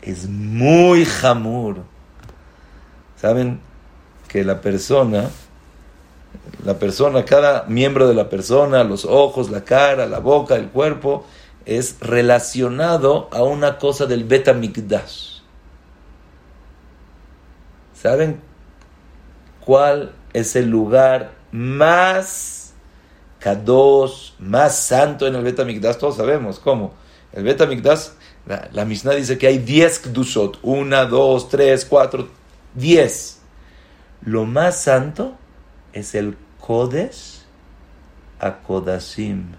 es 0.03 0.29
muy 0.29 1.05
jamur. 1.05 1.85
Saben 3.17 3.61
que 4.29 4.45
la 4.45 4.61
persona, 4.61 5.31
la 6.65 6.79
persona, 6.79 7.25
cada 7.25 7.65
miembro 7.65 8.09
de 8.09 8.15
la 8.15 8.29
persona, 8.29 8.85
los 8.85 9.05
ojos, 9.05 9.51
la 9.51 9.65
cara, 9.65 10.07
la 10.07 10.21
boca, 10.21 10.57
el 10.57 10.69
cuerpo, 10.69 11.27
es 11.67 11.97
relacionado 12.01 13.29
a 13.33 13.43
una 13.43 13.79
cosa 13.79 14.07
del 14.07 14.25
Betamikdash. 14.25 15.41
¿Saben 17.95 18.41
cuál 19.61 20.13
es 20.33 20.57
el 20.57 20.71
lugar 20.71 21.33
más 21.53 22.73
kadosh, 23.41 24.33
más 24.39 24.77
santo 24.79 25.27
en 25.27 25.35
el 25.35 25.43
Betamikdash? 25.43 25.97
Todos 25.97 26.17
sabemos 26.17 26.59
cómo. 26.59 26.95
El 27.33 27.45
Betamikdash, 27.45 28.09
la, 28.51 28.69
la 28.73 28.85
Mishnah 28.85 29.15
dice 29.15 29.39
que 29.39 29.47
hay 29.47 29.59
10 29.59 30.01
kdushot. 30.01 30.59
Una, 30.63 31.05
dos, 31.05 31.49
tres, 31.49 31.85
cuatro, 31.85 32.29
diez. 32.75 33.39
Lo 34.23 34.45
más 34.45 34.83
santo 34.83 35.37
es 35.93 36.17
el 36.17 36.37
Kodesh 36.59 37.43
Akodashim 38.41 39.55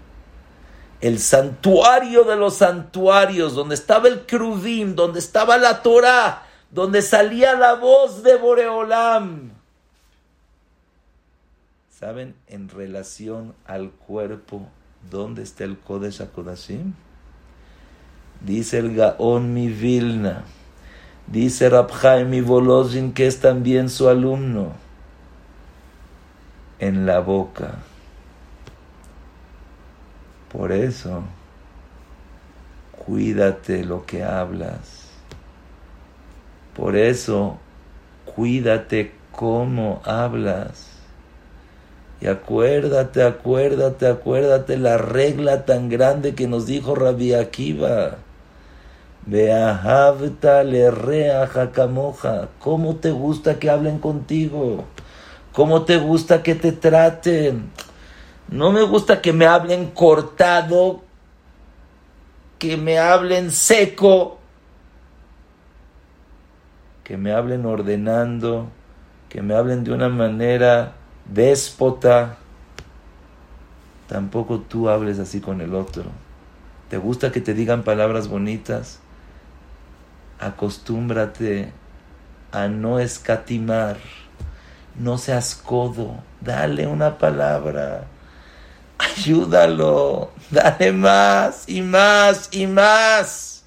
el 1.00 1.18
santuario 1.18 2.22
de 2.22 2.36
los 2.36 2.58
santuarios, 2.58 3.54
donde 3.54 3.74
estaba 3.74 4.06
el 4.06 4.24
Kruvim, 4.24 4.94
donde 4.94 5.18
estaba 5.18 5.58
la 5.58 5.82
Torah, 5.82 6.44
donde 6.70 7.02
salía 7.02 7.54
la 7.54 7.74
voz 7.74 8.22
de 8.22 8.36
Boreolam. 8.36 9.50
¿Saben 11.90 12.36
en 12.46 12.68
relación 12.68 13.52
al 13.64 13.90
cuerpo 13.90 14.68
dónde 15.10 15.42
está 15.42 15.64
el 15.64 15.76
Kodesh 15.76 16.22
HaKodashim? 16.22 16.94
Dice 18.44 18.78
el 18.78 18.94
Gaón 18.94 19.54
mi 19.54 19.68
Vilna, 19.68 20.44
dice 21.26 21.68
Rabjaim 21.70 22.28
mi 22.28 22.40
Volozhin, 22.40 23.12
que 23.12 23.26
es 23.26 23.40
también 23.40 23.88
su 23.88 24.08
alumno, 24.08 24.72
en 26.78 27.06
la 27.06 27.20
boca 27.20 27.78
por 30.52 30.70
eso, 30.70 31.22
cuídate 33.06 33.84
lo 33.84 34.04
que 34.04 34.22
hablas. 34.22 35.08
Por 36.76 36.94
eso, 36.94 37.58
cuídate 38.26 39.12
cómo 39.30 40.02
hablas. 40.04 40.88
Y 42.20 42.26
acuérdate, 42.26 43.22
acuérdate, 43.22 44.06
acuérdate 44.06 44.76
la 44.76 44.98
regla 44.98 45.64
tan 45.64 45.88
grande 45.88 46.34
que 46.34 46.46
nos 46.46 46.66
dijo 46.66 46.94
Rabbi 46.94 47.32
Akiva. 47.32 48.18
Beahavta 49.26 50.64
le 50.64 50.90
rea 50.90 51.46
jacamoja. 51.46 52.48
¿Cómo 52.58 52.96
te 52.96 53.10
gusta 53.12 53.58
que 53.58 53.70
hablen 53.70 53.98
contigo? 53.98 54.84
¿Cómo 55.52 55.82
te 55.82 55.98
gusta 55.98 56.42
que 56.42 56.54
te 56.54 56.72
traten? 56.72 57.70
No 58.48 58.72
me 58.72 58.82
gusta 58.82 59.22
que 59.22 59.32
me 59.32 59.46
hablen 59.46 59.90
cortado, 59.90 61.02
que 62.58 62.76
me 62.76 62.98
hablen 62.98 63.50
seco, 63.50 64.38
que 67.04 67.16
me 67.16 67.32
hablen 67.32 67.64
ordenando, 67.66 68.68
que 69.28 69.42
me 69.42 69.54
hablen 69.54 69.84
de 69.84 69.92
una 69.92 70.08
manera 70.08 70.94
déspota. 71.26 72.38
Tampoco 74.08 74.60
tú 74.60 74.88
hables 74.88 75.18
así 75.18 75.40
con 75.40 75.60
el 75.60 75.74
otro. 75.74 76.04
¿Te 76.90 76.98
gusta 76.98 77.32
que 77.32 77.40
te 77.40 77.54
digan 77.54 77.84
palabras 77.84 78.28
bonitas? 78.28 79.01
Acostúmbrate 80.42 81.72
a 82.50 82.68
no 82.68 82.98
escatimar. 82.98 83.96
No 84.98 85.16
seas 85.16 85.54
codo. 85.54 86.22
Dale 86.40 86.86
una 86.86 87.16
palabra 87.16 88.06
ayúdalo, 89.02 90.30
dale 90.50 90.92
más 90.92 91.68
y 91.68 91.82
más 91.82 92.48
y 92.52 92.66
más. 92.66 93.64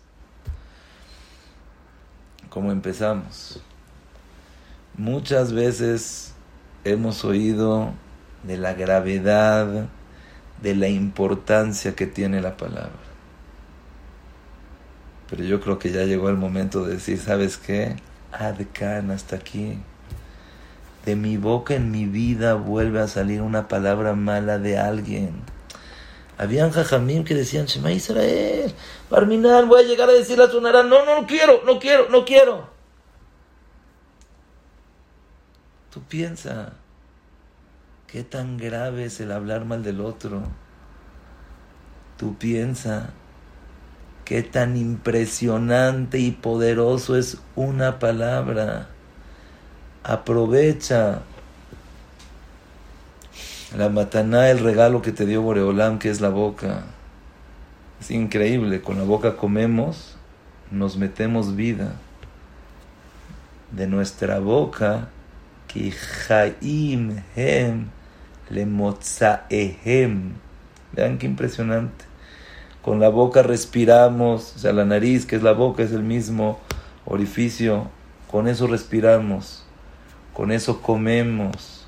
Como 2.50 2.72
empezamos. 2.72 3.62
Muchas 4.98 5.52
veces 5.52 6.34
hemos 6.86 7.26
oído 7.26 7.94
de 8.44 8.58
la 8.58 8.74
gravedad, 8.74 9.88
de 10.62 10.76
la 10.76 10.88
importancia 10.88 11.96
que 11.96 12.08
tiene 12.08 12.42
la 12.42 12.56
palabra. 12.56 13.05
Pero 15.30 15.44
yo 15.44 15.60
creo 15.60 15.80
que 15.80 15.92
ya 15.92 16.04
llegó 16.04 16.30
el 16.30 16.38
momento 16.38 16.86
de 16.86 16.96
decir, 16.96 17.18
¿sabes 17.20 17.58
qué? 17.58 17.96
Adkan 18.32 19.12
hasta 19.12 19.38
aquí 19.38 19.80
de 21.06 21.16
mi 21.16 21.38
boca 21.38 21.76
en 21.76 21.92
mi 21.92 22.06
vida 22.06 22.56
vuelve 22.56 23.00
a 23.00 23.08
salir 23.08 23.42
una 23.42 23.68
palabra 23.68 24.14
mala 24.16 24.58
de 24.58 24.78
alguien. 24.78 25.44
Habían 26.38 26.72
jajamim 26.72 27.24
que 27.24 27.36
decían, 27.36 27.68
Shema 27.68 27.92
Israel, 27.92 28.74
Barminan, 29.10 29.70
voy 29.70 29.84
a 29.84 29.88
llegar 29.88 30.10
a 30.10 30.14
decir 30.14 30.38
la 30.38 30.50
sonará, 30.50 30.84
no, 30.84 31.06
no, 31.06 31.22
no 31.22 31.28
quiero, 31.28 31.62
no 31.66 31.80
quiero, 31.80 32.10
no 32.10 32.26
quiero. 32.26 32.68
Tú 35.94 36.02
piensa, 36.02 36.74
¿qué 38.08 38.24
tan 38.24 38.58
grave 38.58 39.06
es 39.06 39.22
el 39.22 39.32
hablar 39.32 39.64
mal 39.64 39.84
del 39.84 40.02
otro? 40.02 40.42
Tú 42.18 42.36
piensa, 42.36 43.12
qué 44.26 44.44
tan 44.44 44.76
impresionante 44.76 46.20
y 46.20 46.32
poderoso 46.32 47.16
es 47.16 47.38
una 47.56 48.00
palabra 48.00 48.90
aprovecha 50.06 51.24
la 53.76 53.90
mataná, 53.90 54.52
el 54.52 54.60
regalo 54.60 55.02
que 55.02 55.12
te 55.12 55.26
dio 55.26 55.42
Boreolam, 55.42 55.98
que 56.00 56.10
es 56.10 56.22
la 56.22 56.30
boca. 56.30 56.84
Es 58.00 58.12
increíble, 58.12 58.82
con 58.82 58.98
la 59.00 59.04
boca 59.04 59.36
comemos, 59.36 60.16
nos 60.72 60.96
metemos 60.96 61.56
vida. 61.56 61.96
De 63.72 63.88
nuestra 63.88 64.40
boca, 64.40 65.10
que 65.68 65.92
Jaim 65.92 67.24
Hem 67.36 67.88
le 68.50 68.66
Motzaehem. 68.66 70.34
Vean 70.94 71.18
qué 71.18 71.26
impresionante. 71.26 72.06
Con 72.86 73.02
la 73.02 73.10
boca 73.10 73.42
respiramos, 73.42 74.54
o 74.56 74.60
sea, 74.60 74.72
la 74.72 74.86
nariz, 74.86 75.26
que 75.26 75.36
es 75.36 75.44
la 75.44 75.54
boca, 75.54 75.84
es 75.84 75.92
el 75.92 76.04
mismo 76.04 76.60
orificio. 77.06 77.90
Con 78.32 78.48
eso 78.48 78.68
respiramos 78.68 79.66
con 80.36 80.52
eso 80.52 80.82
comemos, 80.82 81.88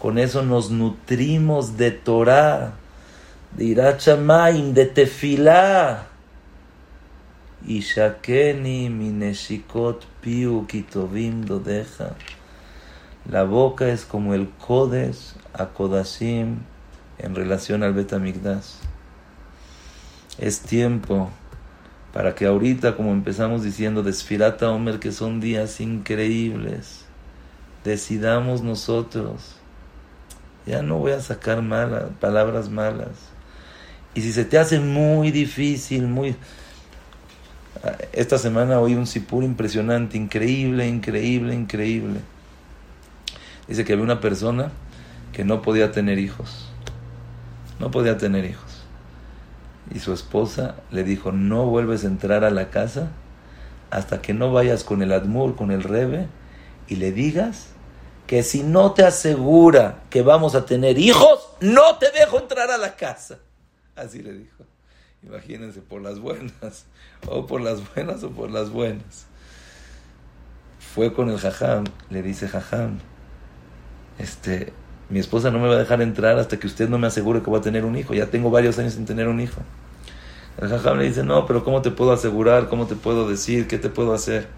con 0.00 0.16
eso 0.16 0.42
nos 0.42 0.70
nutrimos 0.70 1.76
de 1.76 1.90
Torah, 1.90 2.72
de 3.54 3.64
Irachamaim, 3.64 4.72
de 4.72 4.86
Tefilá. 4.86 6.06
Y 7.66 7.80
Shakeni 7.80 8.88
mineshikot 8.88 10.06
piu 10.22 10.66
kitovim 10.66 11.44
lo 11.46 11.58
deja. 11.58 12.14
La 13.30 13.42
boca 13.42 13.88
es 13.88 14.06
como 14.06 14.32
el 14.32 14.48
Kodesh 14.48 15.34
a 15.52 15.68
en 17.18 17.34
relación 17.34 17.82
al 17.82 17.92
Betamigdash. 17.92 18.76
Es 20.38 20.60
tiempo 20.60 21.30
para 22.12 22.34
que 22.34 22.46
ahorita, 22.46 22.96
como 22.96 23.12
empezamos 23.12 23.62
diciendo, 23.62 24.02
de 24.02 24.12
Sfirata 24.12 24.70
Omer, 24.70 24.98
que 24.98 25.12
son 25.12 25.40
días 25.40 25.80
increíbles, 25.80 27.04
decidamos 27.84 28.62
nosotros. 28.62 29.56
Ya 30.66 30.82
no 30.82 30.98
voy 30.98 31.12
a 31.12 31.20
sacar 31.20 31.62
malas, 31.62 32.04
palabras 32.20 32.68
malas. 32.68 33.08
Y 34.14 34.22
si 34.22 34.32
se 34.32 34.44
te 34.44 34.58
hace 34.58 34.80
muy 34.80 35.30
difícil, 35.30 36.06
muy... 36.06 36.36
Esta 38.12 38.38
semana 38.38 38.80
oí 38.80 38.94
un 38.94 39.06
sipur 39.06 39.44
impresionante, 39.44 40.16
increíble, 40.16 40.88
increíble, 40.88 41.54
increíble. 41.54 42.20
Dice 43.68 43.84
que 43.84 43.92
había 43.92 44.04
una 44.04 44.20
persona 44.20 44.72
que 45.32 45.44
no 45.44 45.62
podía 45.62 45.92
tener 45.92 46.18
hijos. 46.18 46.68
No 47.78 47.90
podía 47.90 48.18
tener 48.18 48.44
hijos. 48.44 48.77
Y 49.94 50.00
su 50.00 50.12
esposa 50.12 50.76
le 50.90 51.04
dijo, 51.04 51.32
no 51.32 51.66
vuelves 51.66 52.04
a 52.04 52.08
entrar 52.08 52.44
a 52.44 52.50
la 52.50 52.70
casa 52.70 53.10
hasta 53.90 54.20
que 54.20 54.34
no 54.34 54.52
vayas 54.52 54.84
con 54.84 55.02
el 55.02 55.12
Admur, 55.12 55.56
con 55.56 55.70
el 55.70 55.82
Rebe, 55.82 56.28
y 56.88 56.96
le 56.96 57.12
digas 57.12 57.68
que 58.26 58.42
si 58.42 58.62
no 58.62 58.92
te 58.92 59.04
asegura 59.04 60.02
que 60.10 60.22
vamos 60.22 60.54
a 60.54 60.66
tener 60.66 60.98
hijos, 60.98 61.48
no 61.60 61.96
te 61.96 62.10
dejo 62.10 62.38
entrar 62.38 62.70
a 62.70 62.76
la 62.76 62.96
casa. 62.96 63.38
Así 63.96 64.22
le 64.22 64.34
dijo. 64.34 64.64
Imagínense, 65.22 65.80
por 65.80 66.02
las 66.02 66.20
buenas, 66.20 66.84
o 67.26 67.46
por 67.46 67.60
las 67.60 67.82
buenas 67.94 68.22
o 68.22 68.30
por 68.30 68.50
las 68.50 68.70
buenas. 68.70 69.26
Fue 70.94 71.12
con 71.12 71.28
el 71.30 71.38
jajam, 71.38 71.84
le 72.10 72.22
dice 72.22 72.48
jajam, 72.48 72.98
este, 74.18 74.72
mi 75.10 75.18
esposa 75.18 75.50
no 75.50 75.58
me 75.58 75.68
va 75.68 75.74
a 75.74 75.78
dejar 75.78 76.02
entrar 76.02 76.38
hasta 76.38 76.58
que 76.58 76.66
usted 76.66 76.88
no 76.88 76.98
me 76.98 77.06
asegure 77.06 77.42
que 77.42 77.48
voy 77.48 77.58
a 77.58 77.62
tener 77.62 77.84
un 77.84 77.96
hijo. 77.96 78.14
Ya 78.14 78.26
tengo 78.26 78.50
varios 78.50 78.78
años 78.78 78.94
sin 78.94 79.06
tener 79.06 79.28
un 79.28 79.40
hijo. 79.40 79.60
El 80.60 80.68
jajam 80.68 80.98
le 80.98 81.04
dice, 81.04 81.22
no, 81.22 81.46
pero 81.46 81.64
¿cómo 81.64 81.82
te 81.82 81.90
puedo 81.90 82.12
asegurar? 82.12 82.68
¿Cómo 82.68 82.86
te 82.86 82.94
puedo 82.94 83.28
decir? 83.28 83.68
¿Qué 83.68 83.78
te 83.78 83.88
puedo 83.88 84.12
hacer? 84.12 84.48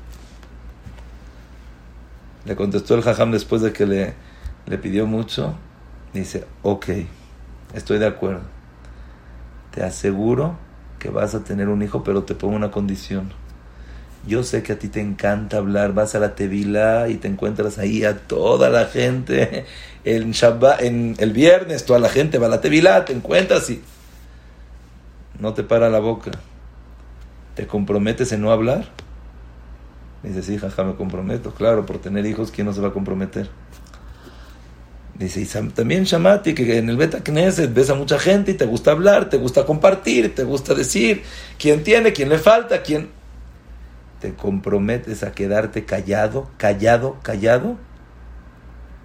Le 2.46 2.56
contestó 2.56 2.94
el 2.94 3.02
jajam 3.02 3.30
después 3.30 3.62
de 3.62 3.72
que 3.72 3.86
le, 3.86 4.14
le 4.66 4.78
pidió 4.78 5.06
mucho. 5.06 5.54
Dice, 6.12 6.46
ok, 6.62 6.86
estoy 7.74 7.98
de 7.98 8.06
acuerdo. 8.06 8.40
Te 9.72 9.84
aseguro 9.84 10.56
que 10.98 11.10
vas 11.10 11.34
a 11.34 11.44
tener 11.44 11.68
un 11.68 11.82
hijo, 11.82 12.02
pero 12.02 12.24
te 12.24 12.34
pongo 12.34 12.56
una 12.56 12.70
condición. 12.70 13.32
Yo 14.26 14.42
sé 14.44 14.62
que 14.62 14.72
a 14.72 14.78
ti 14.78 14.88
te 14.88 15.00
encanta 15.00 15.56
hablar, 15.56 15.94
vas 15.94 16.14
a 16.14 16.18
la 16.18 16.34
Tevila 16.34 17.08
y 17.08 17.14
te 17.14 17.28
encuentras 17.28 17.78
ahí 17.78 18.04
a 18.04 18.18
toda 18.18 18.70
la 18.70 18.86
gente. 18.86 19.64
En, 20.02 20.30
Shabbat, 20.30 20.80
en 20.80 21.14
el 21.18 21.34
viernes 21.34 21.84
toda 21.84 21.98
la 21.98 22.08
gente 22.08 22.38
va 22.38 22.46
a 22.46 22.48
la 22.48 22.62
Tevila, 22.62 23.04
te 23.04 23.12
encuentras 23.12 23.68
y 23.68 23.82
no 25.38 25.52
te 25.52 25.62
para 25.62 25.90
la 25.90 25.98
boca. 25.98 26.30
¿Te 27.54 27.66
comprometes 27.66 28.32
en 28.32 28.40
no 28.40 28.50
hablar? 28.50 28.86
Dice, 30.22 30.42
sí, 30.42 30.56
jaja, 30.56 30.84
me 30.84 30.94
comprometo. 30.94 31.52
Claro, 31.52 31.84
por 31.84 31.98
tener 31.98 32.24
hijos, 32.24 32.50
¿quién 32.50 32.66
no 32.66 32.72
se 32.72 32.80
va 32.80 32.88
a 32.88 32.92
comprometer? 32.92 33.50
Dice, 35.14 35.42
y 35.42 35.44
también 35.44 36.04
Shamati, 36.04 36.54
que 36.54 36.78
en 36.78 36.88
el 36.88 36.96
Beta 36.96 37.22
Knesset 37.22 37.74
ves 37.74 37.90
a 37.90 37.94
mucha 37.94 38.18
gente 38.18 38.52
y 38.52 38.54
te 38.54 38.64
gusta 38.64 38.92
hablar, 38.92 39.28
te 39.28 39.36
gusta 39.36 39.66
compartir, 39.66 40.34
te 40.34 40.44
gusta 40.44 40.74
decir 40.74 41.22
quién 41.58 41.84
tiene, 41.84 42.14
quién 42.14 42.30
le 42.30 42.38
falta, 42.38 42.82
quién 42.82 43.19
te 44.20 44.34
comprometes 44.34 45.22
a 45.22 45.32
quedarte 45.32 45.84
callado, 45.84 46.48
callado, 46.58 47.18
callado. 47.22 47.76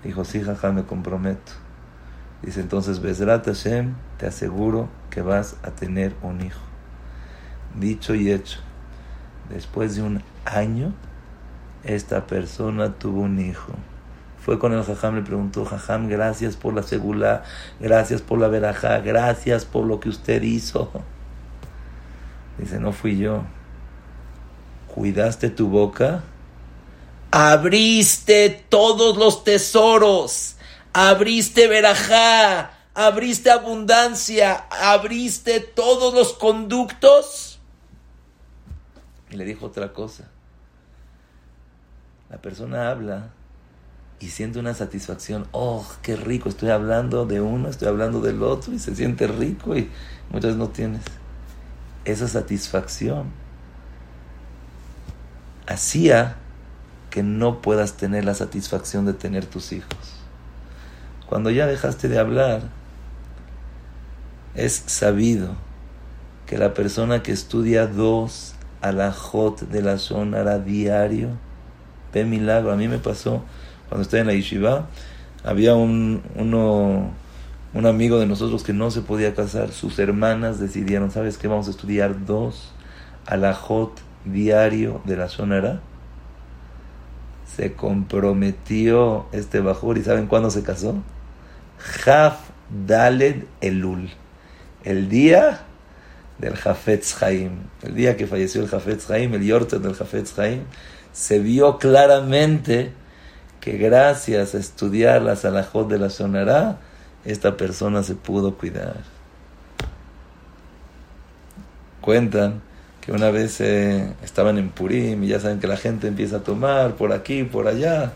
Dijo, 0.04 0.26
sí, 0.26 0.42
jaja, 0.42 0.72
me 0.72 0.84
comprometo. 0.84 1.54
Dice 2.42 2.60
entonces, 2.60 3.02
Besrat 3.02 3.46
Hashem, 3.46 3.96
te 4.18 4.28
aseguro 4.28 4.90
que 5.10 5.22
vas 5.22 5.56
a 5.64 5.72
tener 5.72 6.14
un 6.22 6.42
hijo. 6.42 6.60
Dicho 7.80 8.14
y 8.14 8.32
hecho, 8.32 8.60
después 9.50 9.96
de 9.96 10.04
un 10.04 10.22
año, 10.44 10.94
esta 11.84 12.28
persona 12.28 12.94
tuvo 12.94 13.22
un 13.22 13.40
hijo. 13.40 13.74
Fue 14.40 14.60
con 14.60 14.74
el 14.74 14.84
jajam, 14.84 15.16
le 15.16 15.22
preguntó, 15.24 15.66
jajam, 15.66 16.08
gracias 16.08 16.56
por 16.56 16.74
la 16.74 16.84
segula, 16.84 17.44
gracias 17.80 18.22
por 18.22 18.38
la 18.38 18.48
verajá, 18.48 19.00
gracias 19.00 19.66
por 19.66 19.86
lo 19.86 20.00
que 20.00 20.10
usted 20.10 20.44
hizo. 20.44 20.92
Dice, 22.60 22.80
no 22.80 22.92
fui 22.92 23.18
yo, 23.18 23.44
cuidaste 24.96 25.50
tu 25.50 25.68
boca, 25.68 26.24
abriste 27.30 28.66
todos 28.70 29.18
los 29.18 29.44
tesoros, 29.44 30.56
abriste 30.94 31.68
verajá, 31.68 32.72
abriste 32.94 33.52
abundancia, 33.52 34.54
abriste 34.72 35.60
todos 35.60 36.14
los 36.14 36.32
conductos. 36.34 37.60
Y 39.30 39.36
le 39.36 39.44
dijo 39.44 39.66
otra 39.66 39.92
cosa. 39.92 40.32
La 42.30 42.38
persona 42.38 42.90
habla 42.90 43.32
y 44.22 44.30
siente 44.30 44.60
una 44.60 44.74
satisfacción. 44.74 45.46
Oh, 45.52 45.86
qué 46.04 46.16
rico, 46.16 46.48
estoy 46.48 46.70
hablando 46.70 47.26
de 47.26 47.42
uno, 47.42 47.68
estoy 47.68 47.90
hablando 47.90 48.22
del 48.22 48.42
otro 48.44 48.74
y 48.74 48.80
se 48.80 48.96
siente 48.96 49.28
rico 49.28 49.76
y 49.76 49.92
muchas 50.32 50.56
no 50.56 50.70
tienes 50.70 51.02
esa 52.06 52.30
satisfacción 52.30 53.45
hacía 55.68 56.36
que 57.10 57.24
no 57.24 57.62
puedas 57.62 57.94
tener 57.94 58.26
la 58.26 58.34
satisfacción 58.34 59.06
de 59.06 59.14
tener 59.14 59.46
tus 59.46 59.72
hijos. 59.72 59.98
Cuando 61.28 61.50
ya 61.50 61.66
dejaste 61.66 62.08
de 62.08 62.20
hablar, 62.20 62.62
es 64.54 64.84
sabido 64.86 65.56
que 66.46 66.58
la 66.58 66.74
persona 66.74 67.24
que 67.24 67.32
estudia 67.32 67.88
dos 67.88 68.56
alajot 68.82 69.62
de 69.62 69.82
la 69.82 69.98
zona 69.98 70.60
diario, 70.60 71.30
ve 72.14 72.26
milagro. 72.26 72.72
A 72.72 72.76
mí 72.76 72.88
me 72.88 73.00
pasó 73.00 73.44
cuando 73.90 74.04
estaba 74.04 74.22
en 74.22 74.28
la 74.28 74.34
yeshiva, 74.34 74.88
había 75.44 75.76
un, 75.76 76.22
uno, 76.36 77.12
un 77.74 77.86
amigo 77.86 78.20
de 78.20 78.26
nosotros 78.26 78.64
que 78.64 78.74
no 78.74 78.92
se 78.92 79.02
podía 79.02 79.34
casar. 79.34 79.72
Sus 79.72 80.00
hermanas 80.00 80.60
decidieron, 80.60 81.12
¿sabes 81.12 81.38
qué? 81.38 81.48
Vamos 81.48 81.68
a 81.68 81.72
estudiar 81.72 82.26
dos 82.26 82.72
alajot 83.26 84.05
diario 84.26 85.02
de 85.06 85.18
la 85.18 85.30
sonera, 85.30 85.80
se 87.56 87.74
comprometió 87.74 89.28
este 89.32 89.60
Bajur 89.60 89.98
y 89.98 90.04
¿saben 90.04 90.28
cuándo 90.28 90.50
se 90.50 90.64
casó? 90.64 90.96
Jaf 91.80 92.40
Daled 92.86 93.44
Elul, 93.62 94.10
el 94.84 95.08
día 95.10 95.62
del 96.40 96.56
Jafetz 96.56 97.22
Haim, 97.22 97.52
el 97.84 97.96
día 97.96 98.18
que 98.18 98.28
falleció 98.28 98.62
el 98.62 98.68
Jafetz 98.68 99.10
Haim, 99.10 99.34
el 99.34 99.44
Yortet 99.44 99.82
del 99.82 99.94
Jafetz 99.94 100.38
Haim, 100.40 100.64
se 101.14 101.40
vio 101.40 101.78
claramente 101.78 102.92
que 103.62 103.78
gracias 103.78 104.54
a 104.54 104.58
estudiar 104.58 105.22
la 105.22 105.36
Salahot 105.36 105.88
de 105.88 105.98
la 105.98 106.10
Sonará, 106.10 106.80
esta 107.24 107.58
persona 107.58 108.04
se 108.04 108.16
pudo 108.16 108.58
cuidar. 108.58 108.98
Cuentan 112.02 112.62
que 113.06 113.12
una 113.12 113.30
vez 113.30 113.62
eh, 113.62 114.14
estaban 114.24 114.58
en 114.58 114.70
Purim 114.70 115.24
y 115.24 115.28
ya 115.28 115.40
saben 115.40 115.60
que 115.60 115.68
la 115.68 115.78
gente 115.78 116.08
empieza 116.08 116.38
a 116.38 116.44
tomar 116.44 116.96
por 116.96 117.14
aquí, 117.14 117.44
por 117.44 117.68
allá. 117.68 118.14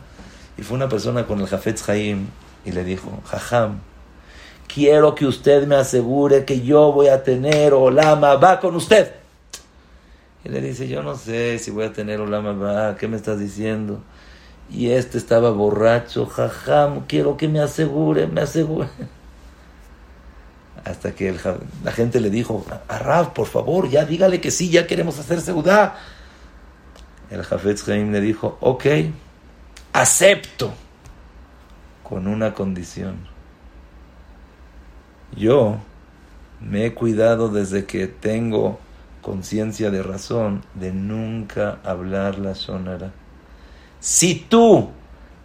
Y 0.58 0.64
fue 0.64 0.78
una 0.78 0.90
persona 0.90 1.28
con 1.28 1.40
el 1.40 1.48
Jafetz 1.48 1.88
Haim 1.90 2.26
y 2.66 2.72
le 2.72 2.84
dijo, 2.84 3.22
Jajam, 3.26 3.80
quiero 4.68 5.14
que 5.14 5.28
usted 5.28 5.68
me 5.68 5.76
asegure 5.76 6.44
que 6.44 6.62
yo 6.62 6.92
voy 6.92 7.08
a 7.08 7.24
tener 7.24 7.74
Olama 7.74 8.36
va 8.36 8.60
con 8.60 8.76
usted. 8.76 9.14
Y 10.44 10.50
le 10.50 10.60
dice, 10.60 10.88
yo 10.88 11.04
no 11.04 11.16
sé 11.16 11.60
si 11.60 11.70
voy 11.70 11.86
a 11.86 11.94
tener 11.94 12.20
Olama 12.20 12.54
va, 12.54 12.96
¿qué 12.96 13.08
me 13.08 13.16
estás 13.16 13.40
diciendo? 13.40 14.00
Y 14.72 14.90
este 14.90 15.20
estaba 15.20 15.52
borracho, 15.52 16.26
Jajam, 16.26 17.06
quiero 17.06 17.38
que 17.38 17.48
me 17.48 17.60
asegure, 17.60 18.26
me 18.26 18.42
asegure. 18.42 18.88
Hasta 20.86 21.14
que 21.14 21.36
la 21.84 21.92
gente 21.92 22.20
le 22.20 22.30
dijo, 22.30 22.66
a 22.88 23.34
por 23.34 23.48
favor, 23.48 23.90
ya 23.90 24.06
dígale 24.06 24.42
que 24.42 24.52
sí, 24.52 24.70
ya 24.70 24.88
queremos 24.88 25.20
hacer 25.20 25.42
seudá. 25.42 25.98
El 27.30 27.44
Jafetz 27.44 27.88
Haim 27.90 28.12
le 28.12 28.22
dijo, 28.22 28.58
ok, 28.62 28.86
acepto, 29.94 30.74
con 32.04 32.28
una 32.28 32.54
condición. 32.54 33.18
Yo 35.36 35.78
me 36.60 36.86
he 36.86 36.94
cuidado 36.94 37.50
desde 37.50 37.86
que 37.86 38.08
tengo 38.08 38.80
conciencia 39.22 39.92
de 39.92 40.02
razón 40.02 40.64
de 40.74 40.92
nunca 40.92 41.80
hablar 41.84 42.40
la 42.40 42.56
sonara. 42.56 43.12
Si 44.00 44.36
tú 44.36 44.90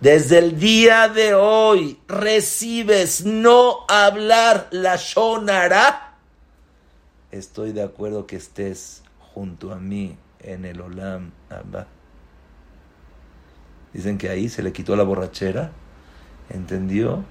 desde 0.05 0.37
el 0.37 0.61
día 0.61 1.09
de 1.09 1.33
hoy 1.33 1.99
recibes 2.07 3.25
no 3.25 3.87
hablar 3.89 4.69
la 4.71 4.97
shonara, 4.97 6.19
estoy 7.31 7.73
de 7.73 7.83
acuerdo 7.83 8.27
que 8.27 8.37
estés 8.37 9.03
junto 9.33 9.73
a 9.73 9.77
mí 9.77 10.19
en 10.41 10.67
el 10.67 10.83
Olam 10.83 11.31
Abba. 11.49 11.87
Dicen 13.95 14.19
que 14.19 14.29
ahí 14.29 14.51
se 14.51 14.63
le 14.63 14.75
quitó 14.75 14.95
la 14.95 15.05
borrachera, 15.05 15.73
entendió, 16.51 17.25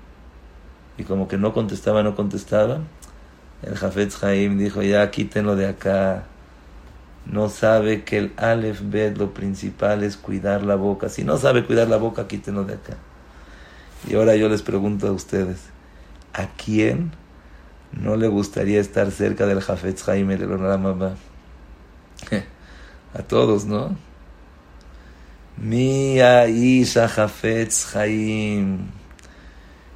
y 0.97 1.03
como 1.03 1.27
que 1.27 1.37
no 1.37 1.53
contestaba, 1.53 2.01
no 2.01 2.15
contestaba. 2.15 2.79
El 3.61 3.75
Jafetz 3.75 4.23
Haim 4.23 4.57
dijo, 4.57 4.81
ya 4.81 5.11
quítenlo 5.11 5.55
de 5.55 5.67
acá, 5.67 6.23
no 7.25 7.49
sabe 7.49 8.03
que 8.03 8.17
el 8.17 8.33
Aleph 8.37 8.81
Bet 8.83 9.17
lo 9.17 9.33
principal 9.33 10.03
es 10.03 10.17
cuidar 10.17 10.63
la 10.63 10.75
boca. 10.75 11.09
Si 11.09 11.23
no 11.23 11.37
sabe 11.37 11.65
cuidar 11.65 11.87
la 11.87 11.97
boca, 11.97 12.27
quítenlo 12.27 12.65
de 12.65 12.75
acá. 12.75 12.97
Y 14.07 14.15
ahora 14.15 14.35
yo 14.35 14.49
les 14.49 14.61
pregunto 14.61 15.07
a 15.07 15.11
ustedes, 15.11 15.61
¿a 16.33 16.47
quién 16.47 17.11
no 17.93 18.17
le 18.17 18.27
gustaría 18.27 18.81
estar 18.81 19.11
cerca 19.11 19.45
del 19.45 19.61
Jafetz 19.61 20.03
Jaime 20.03 20.37
del 20.37 20.51
Oramaba? 20.51 21.15
a 23.13 23.21
todos, 23.21 23.65
¿no? 23.65 23.95
Mia 25.55 26.47
Isha 26.47 27.07
Jafetz 27.07 27.85
Jaim. 27.85 28.87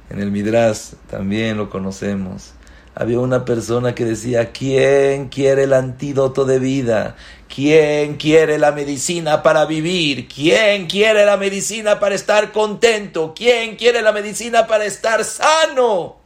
En 0.08 0.20
el 0.20 0.30
Midrash 0.30 0.94
también 1.10 1.58
lo 1.58 1.68
conocemos 1.68 2.54
había 2.98 3.20
una 3.20 3.44
persona 3.44 3.94
que 3.94 4.04
decía, 4.04 4.50
¿quién 4.50 5.28
quiere 5.28 5.62
el 5.62 5.72
antídoto 5.72 6.44
de 6.44 6.58
vida? 6.58 7.14
¿Quién 7.46 8.16
quiere 8.16 8.58
la 8.58 8.72
medicina 8.72 9.40
para 9.44 9.66
vivir? 9.66 10.26
¿Quién 10.26 10.88
quiere 10.88 11.24
la 11.24 11.36
medicina 11.36 12.00
para 12.00 12.16
estar 12.16 12.50
contento? 12.50 13.34
¿Quién 13.36 13.76
quiere 13.76 14.02
la 14.02 14.10
medicina 14.10 14.66
para 14.66 14.84
estar 14.84 15.22
sano? 15.22 16.16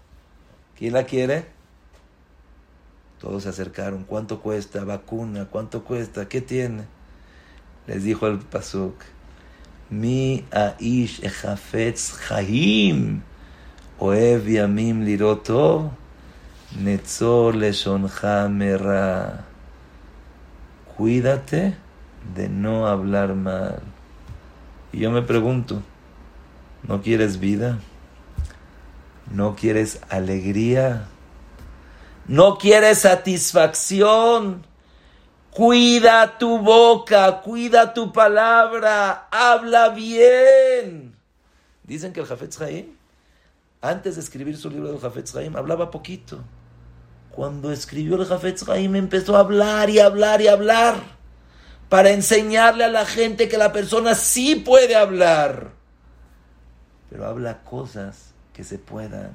¿Quién 0.78 0.94
la 0.94 1.04
quiere? 1.04 1.44
Todos 3.20 3.42
se 3.42 3.50
acercaron. 3.50 4.04
¿Cuánto 4.04 4.40
cuesta? 4.40 4.82
Vacuna. 4.82 5.48
¿Cuánto 5.50 5.84
cuesta? 5.84 6.26
¿Qué 6.26 6.40
tiene? 6.40 6.84
Les 7.86 8.02
dijo 8.02 8.26
el 8.26 8.38
pasuk. 8.38 8.94
Mi 9.90 10.46
aish 10.50 11.22
echafetz 11.22 12.14
chaim. 12.26 13.20
Oev 13.98 14.48
yamim 14.48 15.04
liroto. 15.04 15.98
Netzor. 16.78 17.54
Cuídate 20.96 21.76
de 22.34 22.48
no 22.48 22.86
hablar 22.86 23.34
mal. 23.34 23.82
Y 24.92 25.00
yo 25.00 25.10
me 25.10 25.22
pregunto, 25.22 25.82
¿No 26.82 27.00
quieres 27.00 27.38
vida? 27.38 27.78
¿No 29.32 29.54
quieres 29.54 30.00
alegría? 30.08 31.06
¿No 32.26 32.58
quieres 32.58 32.98
satisfacción? 32.98 34.66
Cuida 35.50 36.38
tu 36.38 36.58
boca, 36.58 37.40
cuida 37.42 37.94
tu 37.94 38.12
palabra, 38.12 39.28
habla 39.30 39.90
bien. 39.90 41.14
Dicen 41.84 42.12
que 42.12 42.20
el 42.20 42.26
Jafetz 42.26 42.60
Haim, 42.62 42.86
antes 43.80 44.16
de 44.16 44.22
escribir 44.22 44.56
su 44.56 44.70
libro 44.70 44.88
del 44.88 45.00
Jafetz 45.00 45.36
Haim, 45.36 45.54
hablaba 45.56 45.90
poquito. 45.90 46.40
Cuando 47.32 47.72
escribió 47.72 48.16
el 48.16 48.26
Jafetz 48.26 48.68
Haim 48.68 48.94
empezó 48.94 49.36
a 49.36 49.40
hablar 49.40 49.88
y 49.88 49.98
hablar 49.98 50.42
y 50.42 50.48
hablar 50.48 50.96
para 51.88 52.10
enseñarle 52.10 52.84
a 52.84 52.88
la 52.88 53.06
gente 53.06 53.48
que 53.48 53.56
la 53.56 53.72
persona 53.72 54.14
sí 54.14 54.56
puede 54.56 54.96
hablar. 54.96 55.70
Pero 57.08 57.26
habla 57.26 57.62
cosas 57.62 58.32
que 58.52 58.64
se 58.64 58.78
puedan. 58.78 59.32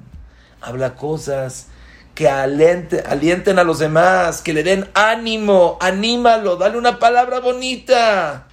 Habla 0.60 0.94
cosas 0.94 1.68
que 2.14 2.28
alienten, 2.28 3.58
a 3.58 3.64
los 3.64 3.78
demás, 3.78 4.42
que 4.42 4.52
le 4.52 4.64
den 4.64 4.88
ánimo, 4.94 5.76
anímalo, 5.80 6.56
dale 6.56 6.78
una 6.78 6.98
palabra 6.98 7.38
bonita. 7.38 8.48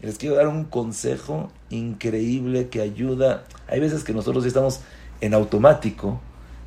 Les 0.00 0.16
quiero 0.16 0.36
dar 0.36 0.46
un 0.46 0.64
consejo 0.64 1.50
increíble 1.70 2.68
que 2.68 2.80
ayuda. 2.80 3.44
Hay 3.68 3.80
veces 3.80 4.04
que 4.04 4.12
nosotros 4.12 4.44
estamos 4.44 4.80
en 5.20 5.34
automático 5.34 6.20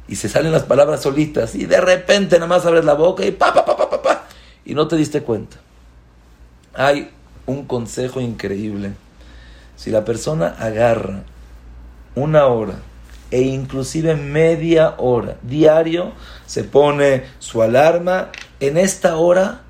y 0.07 0.15
se 0.15 0.29
salen 0.29 0.51
las 0.51 0.63
palabras 0.63 1.01
solitas 1.01 1.55
y 1.55 1.65
de 1.65 1.79
repente 1.79 2.35
nada 2.35 2.47
más 2.47 2.65
abres 2.65 2.85
la 2.85 2.93
boca 2.93 3.25
y 3.25 3.31
pa, 3.31 3.53
pa, 3.53 3.65
pa, 3.65 3.77
pa, 3.77 3.89
pa, 3.89 4.01
pa 4.01 4.23
y 4.65 4.73
no 4.73 4.87
te 4.87 4.95
diste 4.95 5.21
cuenta. 5.21 5.57
Hay 6.73 7.11
un 7.45 7.65
consejo 7.65 8.21
increíble. 8.21 8.93
Si 9.75 9.91
la 9.91 10.05
persona 10.05 10.55
agarra 10.59 11.23
una 12.15 12.45
hora 12.45 12.75
e 13.31 13.41
inclusive 13.41 14.15
media 14.15 14.93
hora 14.97 15.37
diario 15.41 16.13
se 16.45 16.63
pone 16.63 17.23
su 17.39 17.61
alarma. 17.61 18.29
En 18.59 18.77
esta 18.77 19.17
hora 19.17 19.61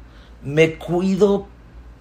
me 0.43 0.75
cuido, 0.75 1.47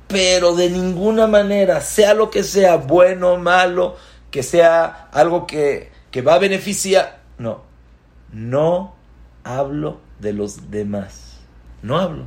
pero 0.09 0.55
de 0.55 0.71
ninguna 0.71 1.27
manera, 1.27 1.81
sea 1.81 2.15
lo 2.15 2.31
que 2.31 2.43
sea, 2.43 2.77
bueno 2.77 3.37
malo, 3.37 3.97
que 4.31 4.43
sea 4.43 5.09
algo 5.13 5.47
que, 5.47 5.91
que 6.11 6.21
va 6.21 6.35
a 6.35 6.39
beneficiar. 6.39 7.21
No, 7.39 7.63
no 8.33 8.95
hablo 9.45 10.01
de 10.21 10.33
los 10.33 10.71
demás. 10.71 11.39
No 11.83 11.99
hablo. 11.99 12.27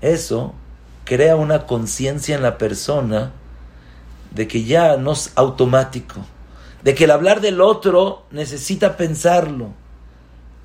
Eso 0.00 0.54
crea 1.04 1.36
una 1.36 1.66
conciencia 1.66 2.36
en 2.36 2.42
la 2.42 2.58
persona 2.58 3.32
de 4.32 4.48
que 4.48 4.64
ya 4.64 4.96
no 4.96 5.12
es 5.12 5.32
automático 5.36 6.24
de 6.86 6.94
que 6.94 7.02
el 7.02 7.10
hablar 7.10 7.40
del 7.40 7.60
otro 7.60 8.22
necesita 8.30 8.96
pensarlo. 8.96 9.72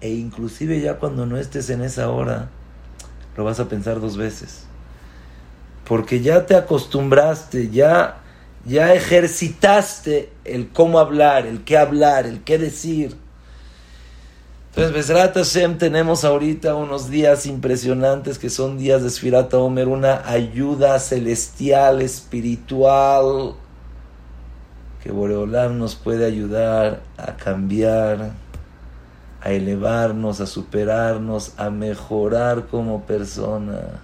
E 0.01 0.09
inclusive 0.09 0.79
ya 0.79 0.99
cuando 0.99 1.25
no 1.25 1.35
estés 1.35 1.71
en 1.71 1.81
esa 1.81 2.11
hora, 2.11 2.49
lo 3.35 3.43
vas 3.43 3.59
a 3.59 3.67
pensar 3.67 3.99
dos 3.99 4.17
veces. 4.17 4.65
Porque 5.83 6.21
ya 6.21 6.45
te 6.45 6.55
acostumbraste, 6.55 7.71
ya, 7.71 8.19
ya 8.65 8.93
ejercitaste 8.93 10.31
el 10.45 10.69
cómo 10.69 10.99
hablar, 10.99 11.47
el 11.47 11.63
qué 11.63 11.79
hablar, 11.79 12.27
el 12.27 12.43
qué 12.43 12.59
decir. 12.59 13.17
Entonces, 14.73 14.93
Besrat 14.93 15.35
Hashem, 15.35 15.77
tenemos 15.77 16.23
ahorita 16.23 16.75
unos 16.75 17.09
días 17.09 17.45
impresionantes 17.45 18.39
que 18.39 18.49
son 18.49 18.77
días 18.77 19.03
de 19.03 19.09
Sfirata 19.09 19.57
Omer, 19.57 19.89
una 19.89 20.25
ayuda 20.25 20.97
celestial, 20.99 22.01
espiritual, 22.01 23.55
que 25.03 25.11
Boreolam 25.11 25.77
nos 25.77 25.95
puede 25.95 26.25
ayudar 26.25 27.01
a 27.17 27.35
cambiar, 27.35 28.31
a 29.41 29.51
elevarnos, 29.51 30.39
a 30.39 30.45
superarnos, 30.45 31.51
a 31.57 31.69
mejorar 31.69 32.67
como 32.67 33.01
persona. 33.01 33.99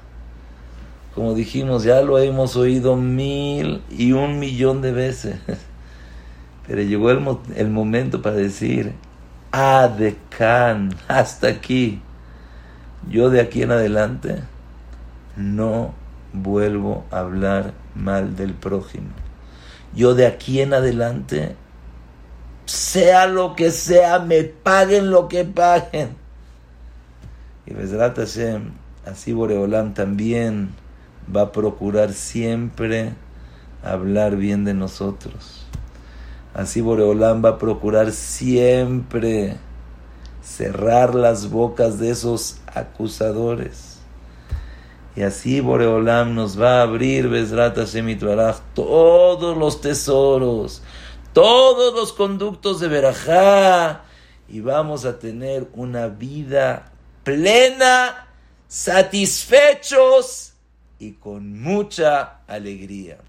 Como 1.16 1.34
dijimos, 1.34 1.86
ya 1.86 2.02
lo 2.02 2.20
hemos 2.20 2.58
oído 2.58 2.98
mil 2.98 3.82
y 3.90 4.12
un 4.12 4.38
millón 4.38 4.82
de 4.82 4.92
veces. 4.92 5.38
Pero 6.68 6.82
llegó 6.82 7.10
el, 7.10 7.26
el 7.56 7.70
momento 7.70 8.22
para 8.22 8.36
decir, 8.36 9.07
Adecan, 9.52 10.96
hasta 11.08 11.48
aquí. 11.48 12.02
Yo 13.10 13.30
de 13.30 13.42
aquí 13.42 13.64
en 13.64 13.72
adelante 13.72 14.44
no 15.36 15.94
vuelvo 16.34 17.06
a 17.12 17.20
hablar 17.20 17.74
mal 17.96 18.36
del 18.36 18.54
prójimo 18.54 19.28
yo 19.98 20.14
de 20.14 20.28
aquí 20.28 20.62
en 20.62 20.74
adelante, 20.74 21.56
sea 22.66 23.26
lo 23.26 23.56
que 23.56 23.72
sea, 23.72 24.20
me 24.20 24.44
paguen 24.44 25.10
lo 25.10 25.28
que 25.28 25.44
paguen. 25.44 26.10
Y 27.66 27.74
Besrat 27.74 28.20
así 29.06 29.34
Boreolam 29.34 29.94
también 29.94 30.70
va 31.36 31.42
a 31.42 31.52
procurar 31.52 32.14
siempre 32.14 33.14
hablar 33.84 34.36
bien 34.36 34.66
de 34.66 34.76
nosotros. 34.76 35.57
Así 36.58 36.82
Boreolam 36.82 37.46
va 37.46 37.50
a 37.50 37.58
procurar 37.60 38.12
siempre 38.12 39.58
cerrar 40.42 41.14
las 41.14 41.52
bocas 41.52 42.00
de 42.00 42.10
esos 42.10 42.58
acusadores. 42.74 44.00
Y 45.16 45.22
así 45.22 45.60
Boreolam 45.60 46.34
nos 46.34 46.60
va 46.60 46.80
a 46.80 46.82
abrir, 46.82 47.30
Besrat 47.30 47.78
Hashem 47.78 48.18
todos 48.74 49.56
los 49.56 49.82
tesoros, 49.82 50.82
todos 51.32 51.94
los 51.94 52.12
conductos 52.12 52.80
de 52.80 52.88
Berajá, 52.88 54.02
y 54.50 54.60
vamos 54.60 55.06
a 55.06 55.20
tener 55.20 55.68
una 55.76 56.08
vida 56.08 56.92
plena, 57.24 58.30
satisfechos 58.68 60.54
y 60.98 61.12
con 61.12 61.62
mucha 61.62 62.40
alegría. 62.48 63.20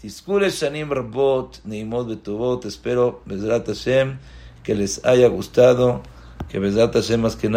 Tiskule 0.00 0.46
Shanim 0.46 0.90
Rabot, 0.90 1.60
Neimot 1.64 2.06
Betobot, 2.06 2.64
espero, 2.66 3.20
Besrat 3.26 3.66
Hashem, 3.66 4.18
que 4.62 4.76
les 4.76 5.04
haya 5.04 5.26
gustado, 5.28 6.02
que 6.48 6.60
Besrat 6.60 6.94
Hashem 6.94 7.20
más 7.20 7.34
que 7.34 7.42
nada. 7.42 7.46